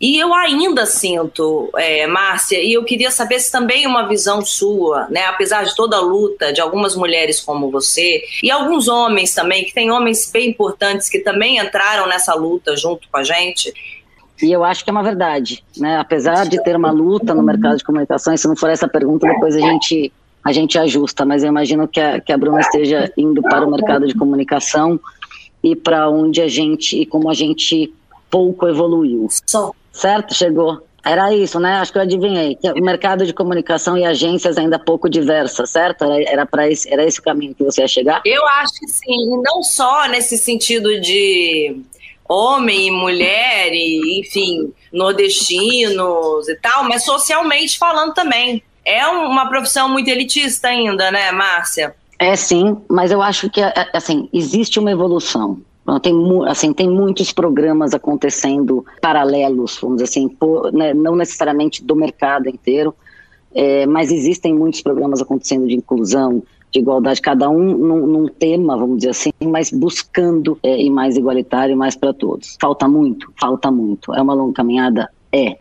E 0.00 0.18
eu 0.18 0.32
ainda 0.32 0.86
sinto, 0.86 1.68
é, 1.76 2.06
Márcia, 2.06 2.58
e 2.62 2.72
eu 2.72 2.82
queria 2.84 3.10
saber 3.10 3.38
se 3.38 3.52
também 3.52 3.86
uma 3.86 4.08
visão 4.08 4.42
sua, 4.42 5.06
né? 5.10 5.26
Apesar 5.26 5.64
de 5.64 5.76
toda 5.76 5.96
a 5.96 6.00
luta 6.00 6.54
de 6.54 6.60
algumas 6.60 6.96
mulheres 6.96 7.38
como 7.38 7.70
você 7.70 8.22
e 8.42 8.50
alguns 8.50 8.88
homens 8.88 9.34
também, 9.34 9.62
que 9.62 9.74
tem 9.74 9.90
homens 9.90 10.30
bem 10.32 10.48
importantes 10.48 11.10
que 11.10 11.18
também 11.18 11.58
entraram 11.58 12.08
nessa 12.08 12.34
luta 12.34 12.74
junto 12.78 13.06
com 13.10 13.18
a 13.18 13.22
gente. 13.22 13.74
E 14.42 14.50
eu 14.50 14.64
acho 14.64 14.82
que 14.82 14.88
é 14.88 14.92
uma 14.92 15.02
verdade, 15.02 15.62
né? 15.76 15.98
Apesar 15.98 16.48
de 16.48 16.62
ter 16.62 16.74
uma 16.74 16.90
luta 16.90 17.34
no 17.34 17.42
mercado 17.42 17.76
de 17.76 17.84
comunicação, 17.84 18.34
se 18.34 18.48
não 18.48 18.56
for 18.56 18.70
essa 18.70 18.88
pergunta, 18.88 19.26
depois 19.26 19.54
a 19.54 19.60
gente 19.60 20.10
a 20.42 20.52
gente 20.52 20.78
ajusta, 20.78 21.26
mas 21.26 21.42
eu 21.42 21.50
imagino 21.50 21.86
que 21.86 22.00
a, 22.00 22.18
que 22.18 22.32
a 22.32 22.38
Bruna 22.38 22.60
esteja 22.60 23.12
indo 23.18 23.42
para 23.42 23.66
o 23.66 23.70
mercado 23.70 24.06
de 24.06 24.14
comunicação 24.14 24.98
e 25.62 25.76
para 25.76 26.08
onde 26.08 26.40
a 26.40 26.48
gente 26.48 26.98
e 26.98 27.04
como 27.04 27.28
a 27.28 27.34
gente 27.34 27.92
pouco 28.30 28.66
evoluiu. 28.66 29.28
Só. 29.46 29.72
Certo? 29.92 30.34
Chegou. 30.34 30.86
Era 31.02 31.34
isso, 31.34 31.58
né? 31.58 31.76
Acho 31.76 31.92
que 31.92 31.98
eu 31.98 32.02
adivinhei. 32.02 32.58
O 32.76 32.84
mercado 32.84 33.24
de 33.24 33.32
comunicação 33.32 33.96
e 33.96 34.04
agências 34.04 34.58
ainda 34.58 34.78
pouco 34.78 35.08
diversa, 35.08 35.64
certo? 35.64 36.04
Era, 36.04 36.44
para 36.44 36.68
esse, 36.68 36.92
era 36.92 37.04
esse 37.04 37.20
o 37.20 37.22
caminho 37.22 37.54
que 37.54 37.64
você 37.64 37.80
ia 37.80 37.88
chegar? 37.88 38.20
Eu 38.24 38.46
acho 38.46 38.74
que 38.74 38.86
sim. 38.86 39.34
E 39.34 39.42
não 39.42 39.62
só 39.62 40.06
nesse 40.08 40.36
sentido 40.36 41.00
de 41.00 41.80
homem 42.28 42.88
e 42.88 42.90
mulher, 42.90 43.72
e, 43.72 44.20
enfim, 44.20 44.72
nordestinos 44.92 46.48
e 46.48 46.54
tal, 46.56 46.84
mas 46.84 47.04
socialmente 47.04 47.78
falando 47.78 48.14
também. 48.14 48.62
É 48.84 49.06
uma 49.06 49.48
profissão 49.48 49.88
muito 49.88 50.08
elitista 50.08 50.68
ainda, 50.68 51.10
né, 51.10 51.32
Márcia? 51.32 51.94
É 52.18 52.36
sim, 52.36 52.76
mas 52.88 53.10
eu 53.10 53.22
acho 53.22 53.48
que 53.48 53.60
é, 53.60 53.72
assim 53.94 54.28
existe 54.32 54.78
uma 54.78 54.90
evolução. 54.90 55.60
Tem, 56.02 56.14
assim, 56.46 56.72
tem 56.72 56.88
muitos 56.88 57.32
programas 57.32 57.94
acontecendo 57.94 58.84
paralelos, 59.00 59.78
vamos 59.80 59.96
dizer 59.96 60.08
assim, 60.08 60.28
por, 60.28 60.72
né, 60.72 60.94
não 60.94 61.16
necessariamente 61.16 61.82
do 61.82 61.96
mercado 61.96 62.48
inteiro, 62.48 62.94
é, 63.52 63.86
mas 63.86 64.12
existem 64.12 64.54
muitos 64.54 64.82
programas 64.82 65.20
acontecendo 65.20 65.66
de 65.66 65.74
inclusão, 65.74 66.42
de 66.70 66.78
igualdade, 66.78 67.20
cada 67.20 67.50
um 67.50 67.76
num, 67.76 68.06
num 68.06 68.28
tema, 68.28 68.76
vamos 68.76 68.98
dizer 68.98 69.10
assim, 69.10 69.32
mas 69.42 69.70
buscando 69.70 70.58
é, 70.62 70.80
ir 70.80 70.90
mais 70.90 71.16
igualitário, 71.16 71.76
mais 71.76 71.96
para 71.96 72.12
todos. 72.12 72.56
Falta 72.60 72.86
muito, 72.86 73.32
falta 73.40 73.70
muito. 73.70 74.14
É 74.14 74.22
uma 74.22 74.34
longa 74.34 74.52
caminhada? 74.52 75.10
É. 75.32 75.58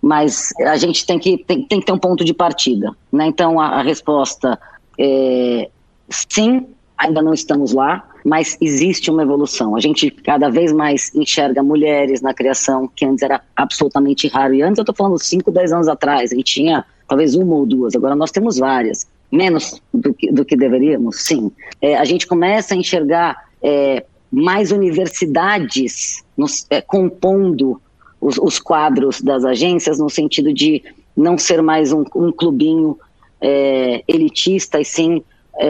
Mas 0.00 0.52
a 0.60 0.76
gente 0.76 1.04
tem 1.04 1.18
que, 1.18 1.38
tem, 1.38 1.64
tem 1.64 1.80
que 1.80 1.86
ter 1.86 1.92
um 1.92 1.98
ponto 1.98 2.24
de 2.24 2.32
partida. 2.32 2.94
Né? 3.10 3.26
Então, 3.26 3.58
a, 3.58 3.80
a 3.80 3.82
resposta 3.82 4.56
é 4.96 5.68
sim, 6.08 6.66
ainda 6.96 7.20
não 7.20 7.34
estamos 7.34 7.72
lá, 7.72 8.08
mas 8.26 8.58
existe 8.60 9.08
uma 9.08 9.22
evolução. 9.22 9.76
A 9.76 9.80
gente 9.80 10.10
cada 10.10 10.50
vez 10.50 10.72
mais 10.72 11.14
enxerga 11.14 11.62
mulheres 11.62 12.20
na 12.20 12.34
criação, 12.34 12.90
que 12.92 13.06
antes 13.06 13.22
era 13.22 13.40
absolutamente 13.54 14.26
raro. 14.26 14.52
E 14.52 14.62
antes 14.62 14.78
eu 14.78 14.82
estou 14.82 14.96
falando 14.96 15.16
5, 15.16 15.48
10 15.48 15.72
anos 15.72 15.86
atrás, 15.86 16.32
a 16.32 16.34
gente 16.34 16.54
tinha 16.54 16.84
talvez 17.06 17.36
uma 17.36 17.54
ou 17.54 17.64
duas, 17.64 17.94
agora 17.94 18.16
nós 18.16 18.32
temos 18.32 18.58
várias. 18.58 19.06
Menos 19.30 19.80
do 19.94 20.12
que, 20.12 20.32
do 20.32 20.44
que 20.44 20.56
deveríamos, 20.56 21.20
sim. 21.20 21.52
É, 21.80 21.96
a 21.96 22.04
gente 22.04 22.26
começa 22.26 22.74
a 22.74 22.76
enxergar 22.76 23.44
é, 23.62 24.04
mais 24.28 24.72
universidades 24.72 26.24
nos, 26.36 26.66
é, 26.68 26.80
compondo 26.80 27.80
os, 28.20 28.38
os, 28.38 28.58
quadros 28.58 29.20
das 29.20 29.44
agências, 29.44 30.00
no 30.00 30.10
sentido 30.10 30.52
de 30.52 30.82
não 31.16 31.38
ser 31.38 31.62
mais 31.62 31.92
um, 31.92 32.04
um 32.16 32.32
clubinho 32.32 32.98
é, 33.40 34.02
elitista, 34.08 34.80
e 34.80 34.84
sim 34.84 35.22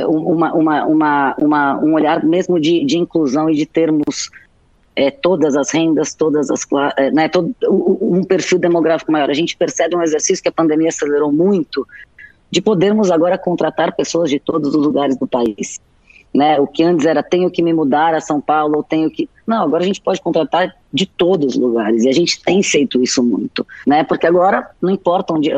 uma, 0.07 0.53
uma, 0.53 0.85
uma, 0.85 1.37
uma, 1.38 1.79
um 1.79 1.94
olhar 1.94 2.25
mesmo 2.25 2.59
de, 2.59 2.85
de 2.85 2.99
inclusão 2.99 3.49
e 3.49 3.55
de 3.55 3.66
termos 3.66 4.31
é, 4.96 5.11
todas 5.11 5.55
as 5.55 5.70
rendas, 5.70 6.14
todas 6.14 6.51
as 6.51 6.66
é, 6.96 7.11
né, 7.11 7.29
todo, 7.29 7.55
um 7.70 8.25
perfil 8.25 8.59
demográfico 8.59 9.12
maior. 9.12 9.29
A 9.29 9.35
gente 9.35 9.57
percebe 9.57 9.94
um 9.94 10.03
exercício 10.03 10.42
que 10.42 10.49
a 10.49 10.53
pandemia 10.53 10.88
acelerou 10.88 11.31
muito, 11.31 11.87
de 12.51 12.62
podermos 12.62 13.11
agora 13.11 13.37
contratar 13.37 13.94
pessoas 13.94 14.31
de 14.31 14.40
todos 14.40 14.75
os 14.75 14.83
lugares 14.83 15.16
do 15.16 15.27
país. 15.27 15.79
Né, 16.35 16.61
o 16.61 16.66
que 16.66 16.83
antes 16.83 17.07
era 17.07 17.22
tenho 17.22 17.51
que 17.51 17.62
me 17.62 17.72
mudar 17.72 18.14
a 18.14 18.20
São 18.20 18.42
Paulo, 18.42 18.77
ou 18.79 18.83
tenho 18.83 19.11
que. 19.11 19.27
Não, 19.46 19.62
agora 19.62 19.83
a 19.83 19.87
gente 19.87 20.03
pode 20.03 20.20
contratar 20.20 20.75
de 20.92 21.07
todos 21.07 21.55
os 21.55 21.59
lugares, 21.59 22.05
e 22.05 22.11
a 22.11 22.12
gente 22.12 22.42
tem 22.42 22.62
feito 22.62 23.01
isso 23.03 23.22
muito, 23.22 23.66
né? 23.87 24.05
Porque 24.05 24.27
agora 24.27 24.68
não 24.83 24.90
importa 24.90 25.33
onde, 25.33 25.51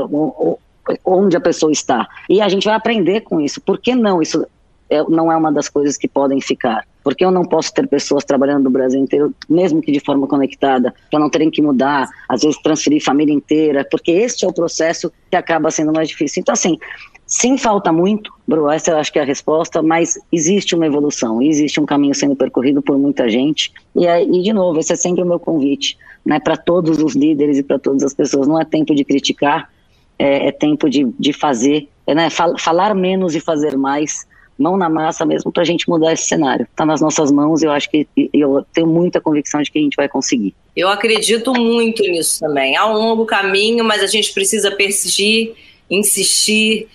onde 1.05 1.37
a 1.37 1.41
pessoa 1.41 1.73
está. 1.73 2.07
E 2.29 2.41
a 2.41 2.49
gente 2.49 2.65
vai 2.65 2.75
aprender 2.75 3.23
com 3.23 3.41
isso. 3.41 3.61
Por 3.61 3.79
que 3.79 3.95
não? 3.95 4.23
Isso 4.23 4.47
é, 4.91 5.03
não 5.09 5.31
é 5.31 5.37
uma 5.37 5.53
das 5.53 5.69
coisas 5.69 5.97
que 5.97 6.09
podem 6.09 6.41
ficar. 6.41 6.87
Porque 7.05 7.25
eu 7.25 7.31
não 7.31 7.45
posso 7.45 7.73
ter 7.73 7.87
pessoas 7.87 8.25
trabalhando 8.25 8.65
no 8.65 8.71
Brasil 8.71 9.01
inteiro, 9.01 9.35
mesmo 9.49 9.81
que 9.81 9.93
de 9.93 10.01
forma 10.01 10.27
conectada, 10.27 10.95
para 11.11 11.21
não 11.21 11.31
terem 11.31 11.51
que 11.51 11.63
mudar, 11.63 12.09
às 12.29 12.43
vezes 12.43 12.61
transferir 12.61 13.03
família 13.03 13.33
inteira, 13.33 13.87
porque 13.91 14.11
este 14.11 14.45
é 14.45 14.49
o 14.49 14.53
processo 14.53 15.13
que 15.31 15.37
acaba 15.37 15.71
sendo 15.71 15.93
mais 15.93 16.09
difícil. 16.09 16.41
Então, 16.41 16.53
assim, 16.53 16.79
sim, 17.27 17.57
falta 17.57 17.93
muito, 17.93 18.33
Bru, 18.47 18.69
essa 18.71 18.91
eu 18.91 18.99
acho 18.99 19.13
que 19.13 19.19
é 19.19 19.23
a 19.23 19.25
resposta, 19.25 19.83
mas 19.83 20.19
existe 20.33 20.75
uma 20.75 20.87
evolução, 20.87 21.41
existe 21.41 21.81
um 21.81 21.87
caminho 21.87 22.15
sendo 22.15 22.37
percorrido 22.37 22.83
por 22.83 22.99
muita 22.99 23.29
gente. 23.29 23.73
E, 23.95 24.07
e 24.07 24.43
de 24.43 24.53
novo, 24.53 24.79
esse 24.79 24.93
é 24.93 24.97
sempre 24.97 25.23
o 25.23 25.27
meu 25.27 25.39
convite, 25.39 25.97
né, 26.25 26.41
para 26.41 26.57
todos 26.57 26.99
os 26.99 27.15
líderes 27.15 27.59
e 27.59 27.63
para 27.63 27.79
todas 27.79 28.03
as 28.03 28.13
pessoas. 28.13 28.47
Não 28.47 28.61
é 28.61 28.65
tempo 28.65 28.95
de 28.95 29.05
criticar, 29.05 29.71
é, 30.19 30.49
é 30.49 30.53
tempo 30.53 30.89
de, 30.89 31.07
de 31.19 31.33
fazer, 31.33 31.89
né, 32.07 32.29
fal, 32.31 32.59
falar 32.59 32.95
menos 32.95 33.35
e 33.35 33.41
fazer 33.41 33.77
mais, 33.77 34.27
mão 34.59 34.77
na 34.77 34.89
massa 34.89 35.25
mesmo 35.25 35.53
para 35.53 35.63
a 35.63 35.67
gente 35.67 35.89
mudar 35.89 36.13
esse 36.13 36.27
cenário. 36.27 36.67
Está 36.69 36.85
nas 36.85 37.01
nossas 37.01 37.31
mãos 37.31 37.63
e 37.63 37.67
eu 37.67 37.71
acho 37.71 37.89
que 37.89 38.09
eu 38.35 38.67
tenho 38.73 38.87
muita 38.87 39.21
convicção 39.21 39.63
de 39.63 39.71
que 39.71 39.79
a 39.79 39.83
gente 39.83 39.95
vai 39.97 40.09
conseguir. 40.09 40.55
Eu 40.75 40.89
acredito 40.89 41.53
muito 41.53 42.03
nisso 42.03 42.41
também. 42.41 42.77
Há 42.77 42.87
um 42.87 42.95
longo 42.95 43.25
caminho, 43.25 43.85
mas 43.85 44.03
a 44.03 44.07
gente 44.07 44.33
precisa 44.33 44.71
persistir, 44.73 45.55
insistir. 45.89 46.89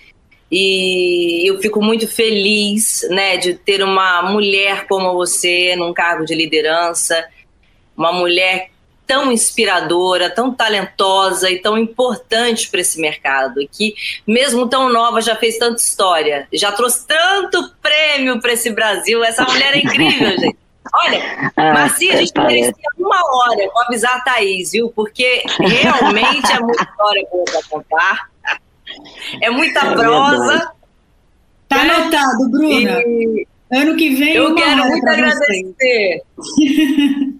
E 0.51 1.49
eu 1.49 1.59
fico 1.59 1.81
muito 1.81 2.07
feliz 2.07 3.07
né, 3.09 3.37
de 3.37 3.53
ter 3.53 3.81
uma 3.81 4.21
mulher 4.21 4.85
como 4.87 5.13
você 5.13 5.75
num 5.75 5.93
cargo 5.93 6.25
de 6.25 6.35
liderança, 6.35 7.25
uma 7.97 8.11
mulher 8.11 8.69
tão 9.05 9.31
inspiradora, 9.31 10.29
tão 10.29 10.53
talentosa 10.53 11.49
e 11.49 11.59
tão 11.59 11.77
importante 11.77 12.69
para 12.69 12.81
esse 12.81 12.99
mercado, 12.99 13.61
e 13.61 13.67
que, 13.67 13.93
mesmo 14.25 14.67
tão 14.67 14.89
nova, 14.89 15.21
já 15.21 15.35
fez 15.35 15.57
tanta 15.57 15.81
história, 15.81 16.47
já 16.53 16.71
trouxe 16.71 17.05
tanto 17.05 17.73
prêmio 17.81 18.39
para 18.41 18.53
esse 18.53 18.71
Brasil. 18.71 19.23
Essa 19.23 19.43
mulher 19.43 19.75
é 19.75 19.79
incrível, 19.79 20.29
gente. 20.39 20.57
Olha, 20.95 21.51
ah, 21.55 21.73
Marcia, 21.73 22.13
a 22.13 22.17
gente 22.17 22.33
merecia 22.37 22.89
uma 22.99 23.17
hora 23.17 23.69
com 23.69 23.79
avisar 23.81 24.17
a 24.17 24.19
Thaís, 24.19 24.71
viu? 24.71 24.89
Porque 24.89 25.43
realmente 25.59 26.51
é 26.51 26.59
muita 26.59 26.83
história 26.83 27.27
boa 27.31 27.45
para 27.45 27.61
contar. 27.69 28.29
É 29.41 29.49
muita 29.49 29.79
é 29.79 29.95
prosa. 29.95 30.71
Tá 31.67 31.81
anotado, 31.81 32.49
Bruna. 32.51 33.01
E... 33.01 33.47
Ano 33.71 33.95
que 33.95 34.13
vem. 34.13 34.35
Eu 34.35 34.53
quero 34.53 34.85
muito 34.85 35.07
agradecer. 35.07 36.21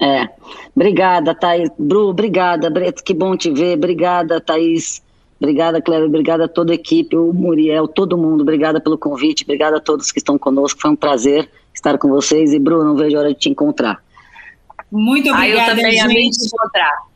É. 0.00 0.28
Obrigada, 0.74 1.34
Thaís. 1.34 1.70
Bru, 1.78 2.08
obrigada. 2.08 2.70
Que 2.92 3.14
bom 3.14 3.36
te 3.36 3.50
ver. 3.50 3.76
Obrigada, 3.76 4.40
Thaís. 4.40 5.02
Obrigada, 5.40 5.80
Cléber. 5.80 6.08
Obrigada 6.08 6.44
a 6.44 6.48
toda 6.48 6.72
a 6.72 6.74
equipe, 6.74 7.16
o 7.16 7.32
Muriel, 7.32 7.86
todo 7.88 8.16
mundo. 8.16 8.42
Obrigada 8.42 8.80
pelo 8.80 8.96
convite. 8.96 9.44
Obrigada 9.44 9.76
a 9.76 9.80
todos 9.80 10.10
que 10.10 10.18
estão 10.18 10.38
conosco. 10.38 10.80
Foi 10.80 10.90
um 10.90 10.96
prazer 10.96 11.48
estar 11.74 11.98
com 11.98 12.08
vocês. 12.08 12.52
E, 12.52 12.58
Bruno, 12.58 12.84
não 12.84 12.96
vejo 12.96 13.16
a 13.16 13.20
hora 13.20 13.34
de 13.34 13.38
te 13.38 13.48
encontrar. 13.50 14.02
Muito 14.90 15.30
obrigada, 15.30 15.62
ah, 15.62 15.72
eu 15.72 15.76
também 15.76 15.92
gente. 15.92 16.04
amei 16.04 16.30
te 16.30 16.46
encontrar. 16.46 17.06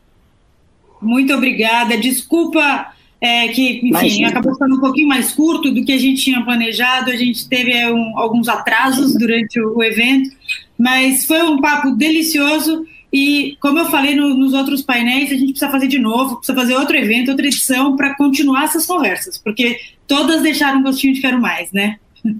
Muito 1.01 1.33
obrigada. 1.33 1.97
Desculpa 1.97 2.93
é, 3.21 3.49
que, 3.49 3.77
enfim, 3.77 3.87
Imagina. 3.89 4.29
acabou 4.29 4.53
ficando 4.53 4.75
um 4.75 4.79
pouquinho 4.79 5.07
mais 5.07 5.31
curto 5.31 5.69
do 5.71 5.85
que 5.85 5.91
a 5.91 5.97
gente 5.97 6.23
tinha 6.23 6.43
planejado. 6.43 7.11
A 7.11 7.15
gente 7.15 7.47
teve 7.47 7.71
é, 7.71 7.91
um, 7.91 8.17
alguns 8.17 8.49
atrasos 8.49 9.13
durante 9.13 9.61
o, 9.61 9.77
o 9.77 9.83
evento, 9.83 10.31
mas 10.75 11.27
foi 11.27 11.43
um 11.43 11.61
papo 11.61 11.91
delicioso. 11.91 12.83
E, 13.13 13.57
como 13.61 13.77
eu 13.77 13.85
falei 13.85 14.15
no, 14.15 14.33
nos 14.33 14.53
outros 14.53 14.81
painéis, 14.81 15.31
a 15.31 15.35
gente 15.35 15.51
precisa 15.51 15.69
fazer 15.69 15.87
de 15.87 15.99
novo, 15.99 16.37
precisa 16.37 16.57
fazer 16.57 16.75
outro 16.75 16.97
evento, 16.97 17.29
outra 17.29 17.45
edição, 17.45 17.95
para 17.95 18.15
continuar 18.15 18.63
essas 18.63 18.87
conversas, 18.87 19.37
porque 19.37 19.77
todas 20.07 20.41
deixaram 20.41 20.79
um 20.79 20.83
gostinho 20.83 21.13
de 21.13 21.21
quero 21.21 21.39
mais, 21.39 21.71
né? 21.71 21.97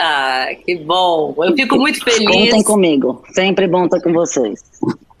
Ah, 0.00 0.46
que 0.64 0.76
bom! 0.76 1.34
Eu 1.38 1.56
fico 1.56 1.76
muito 1.76 2.00
feliz. 2.04 2.24
Contem 2.24 2.62
comigo, 2.62 3.24
sempre 3.32 3.66
bom 3.66 3.86
estar 3.86 4.00
com 4.00 4.12
vocês. 4.12 4.62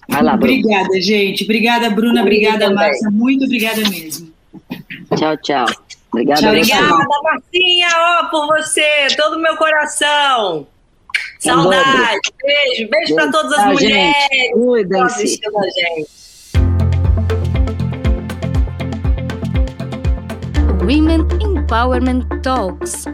Vai 0.08 0.22
lá, 0.22 0.36
Bruna. 0.36 0.52
Obrigada, 0.52 1.00
gente. 1.00 1.42
Obrigada, 1.42 1.90
Bruna. 1.90 2.22
Obrigada, 2.22 2.72
Márcia. 2.72 3.10
Muito 3.10 3.44
obrigada 3.44 3.80
mesmo. 3.90 4.27
Tchau, 5.16 5.36
tchau. 5.38 5.66
Obrigada, 6.12 6.40
tchau, 6.40 6.50
obrigada 6.50 6.96
Marcinha, 7.22 7.88
ó, 7.94 8.24
por 8.30 8.46
você, 8.46 9.08
todo 9.16 9.36
o 9.36 9.42
meu 9.42 9.56
coração. 9.56 10.66
Saudade, 11.38 12.20
beijo, 12.42 12.88
beijo, 12.88 12.90
beijo. 12.90 13.14
para 13.14 13.30
todas 13.30 13.58
as 13.58 13.66
mulheres 13.66 14.52
Cuidem-se. 14.52 15.40
Women 20.80 21.26
Empowerment 21.42 22.24
Talks 22.42 23.04